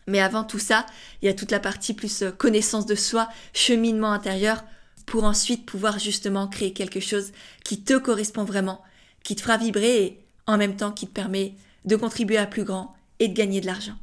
Mais 0.06 0.20
avant 0.20 0.44
tout 0.44 0.58
ça, 0.58 0.86
il 1.20 1.26
y 1.26 1.28
a 1.28 1.34
toute 1.34 1.52
la 1.52 1.60
partie 1.60 1.94
plus 1.94 2.22
euh, 2.22 2.30
connaissance 2.30 2.86
de 2.86 2.94
soi, 2.94 3.28
cheminement 3.52 4.12
intérieur, 4.12 4.64
pour 5.06 5.24
ensuite 5.24 5.64
pouvoir 5.64 5.98
justement 5.98 6.48
créer 6.48 6.72
quelque 6.72 7.00
chose 7.00 7.32
qui 7.64 7.82
te 7.82 7.96
correspond 7.98 8.44
vraiment, 8.44 8.82
qui 9.22 9.36
te 9.36 9.42
fera 9.42 9.56
vibrer 9.56 10.02
et 10.02 10.24
en 10.46 10.58
même 10.58 10.76
temps 10.76 10.92
qui 10.92 11.06
te 11.06 11.12
permet 11.12 11.54
de 11.84 11.96
contribuer 11.96 12.38
à 12.38 12.46
plus 12.46 12.64
grand 12.64 12.94
et 13.18 13.28
de 13.28 13.34
gagner 13.34 13.60
de 13.60 13.66
l'argent. 13.66 13.96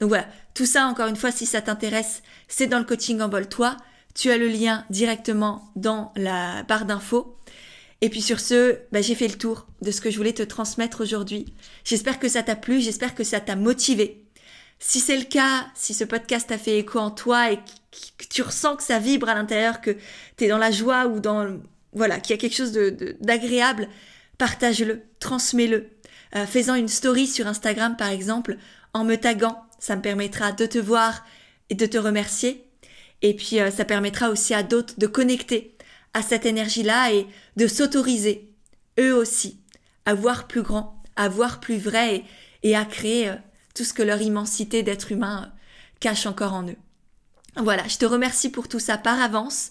Donc 0.00 0.08
voilà, 0.08 0.26
tout 0.54 0.66
ça, 0.66 0.86
encore 0.86 1.08
une 1.08 1.16
fois, 1.16 1.30
si 1.30 1.46
ça 1.46 1.60
t'intéresse, 1.60 2.22
c'est 2.48 2.66
dans 2.66 2.78
le 2.78 2.84
coaching 2.84 3.20
Envole-toi. 3.20 3.76
Tu 4.14 4.30
as 4.30 4.38
le 4.38 4.48
lien 4.48 4.84
directement 4.90 5.70
dans 5.76 6.12
la 6.16 6.64
barre 6.64 6.84
d'infos. 6.84 7.36
Et 8.00 8.08
puis 8.08 8.22
sur 8.22 8.40
ce, 8.40 8.78
bah, 8.92 9.02
j'ai 9.02 9.14
fait 9.14 9.28
le 9.28 9.36
tour 9.36 9.66
de 9.82 9.90
ce 9.90 10.00
que 10.00 10.10
je 10.10 10.16
voulais 10.16 10.32
te 10.32 10.42
transmettre 10.42 11.02
aujourd'hui. 11.02 11.54
J'espère 11.84 12.18
que 12.18 12.28
ça 12.28 12.42
t'a 12.42 12.56
plu, 12.56 12.80
j'espère 12.80 13.14
que 13.14 13.24
ça 13.24 13.40
t'a 13.40 13.56
motivé. 13.56 14.24
Si 14.78 15.00
c'est 15.00 15.18
le 15.18 15.24
cas, 15.24 15.66
si 15.74 15.92
ce 15.92 16.04
podcast 16.04 16.50
a 16.50 16.56
fait 16.56 16.78
écho 16.78 16.98
en 16.98 17.10
toi 17.10 17.52
et 17.52 17.58
que 17.58 18.24
tu 18.30 18.40
ressens 18.40 18.76
que 18.76 18.82
ça 18.82 18.98
vibre 18.98 19.28
à 19.28 19.34
l'intérieur, 19.34 19.82
que 19.82 19.90
tu 20.38 20.44
es 20.44 20.48
dans 20.48 20.58
la 20.58 20.70
joie 20.70 21.06
ou 21.06 21.20
dans 21.20 21.60
voilà, 21.92 22.20
qu'il 22.20 22.34
y 22.34 22.38
a 22.38 22.40
quelque 22.40 22.56
chose 22.56 22.72
d'agréable, 23.20 23.88
partage-le, 24.38 25.02
transmets-le. 25.18 25.90
Euh, 26.36 26.46
faisant 26.46 26.76
une 26.76 26.88
story 26.88 27.26
sur 27.26 27.46
Instagram 27.46 27.96
par 27.96 28.08
exemple, 28.08 28.56
en 28.94 29.04
me 29.04 29.16
taguant 29.16 29.66
ça 29.80 29.96
me 29.96 30.02
permettra 30.02 30.52
de 30.52 30.66
te 30.66 30.78
voir 30.78 31.24
et 31.70 31.74
de 31.74 31.86
te 31.86 31.98
remercier. 31.98 32.64
Et 33.22 33.34
puis 33.34 33.58
euh, 33.58 33.70
ça 33.70 33.84
permettra 33.84 34.30
aussi 34.30 34.54
à 34.54 34.62
d'autres 34.62 34.94
de 34.98 35.06
connecter 35.06 35.76
à 36.14 36.22
cette 36.22 36.46
énergie-là 36.46 37.12
et 37.12 37.26
de 37.56 37.66
s'autoriser, 37.66 38.50
eux 38.98 39.14
aussi, 39.14 39.60
à 40.04 40.14
voir 40.14 40.46
plus 40.46 40.62
grand, 40.62 41.02
à 41.16 41.28
voir 41.28 41.60
plus 41.60 41.78
vrai 41.78 42.24
et, 42.62 42.76
à 42.76 42.84
créer 42.84 43.28
euh, 43.28 43.34
tout 43.74 43.84
ce 43.84 43.92
que 43.92 44.02
leur 44.02 44.20
immensité 44.20 44.82
d'être 44.82 45.12
humain 45.12 45.44
euh, 45.44 45.58
cache 46.00 46.26
encore 46.26 46.54
en 46.54 46.66
eux. 46.66 46.76
Voilà, 47.56 47.86
je 47.88 47.98
te 47.98 48.06
remercie 48.06 48.50
pour 48.50 48.68
tout 48.68 48.78
ça 48.78 48.96
par 48.96 49.20
avance 49.20 49.70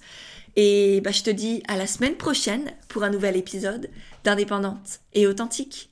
et 0.56 1.02
bah, 1.02 1.12
je 1.12 1.24
te 1.24 1.30
dis 1.30 1.63
à 1.67 1.78
la 1.78 1.88
semaine 1.88 2.15
prochaine 2.15 2.72
pour 2.88 3.04
un 3.04 3.10
nouvel 3.10 3.38
épisode 3.38 3.89
d'Indépendante 4.24 5.00
et 5.13 5.28
authentique. 5.28 5.88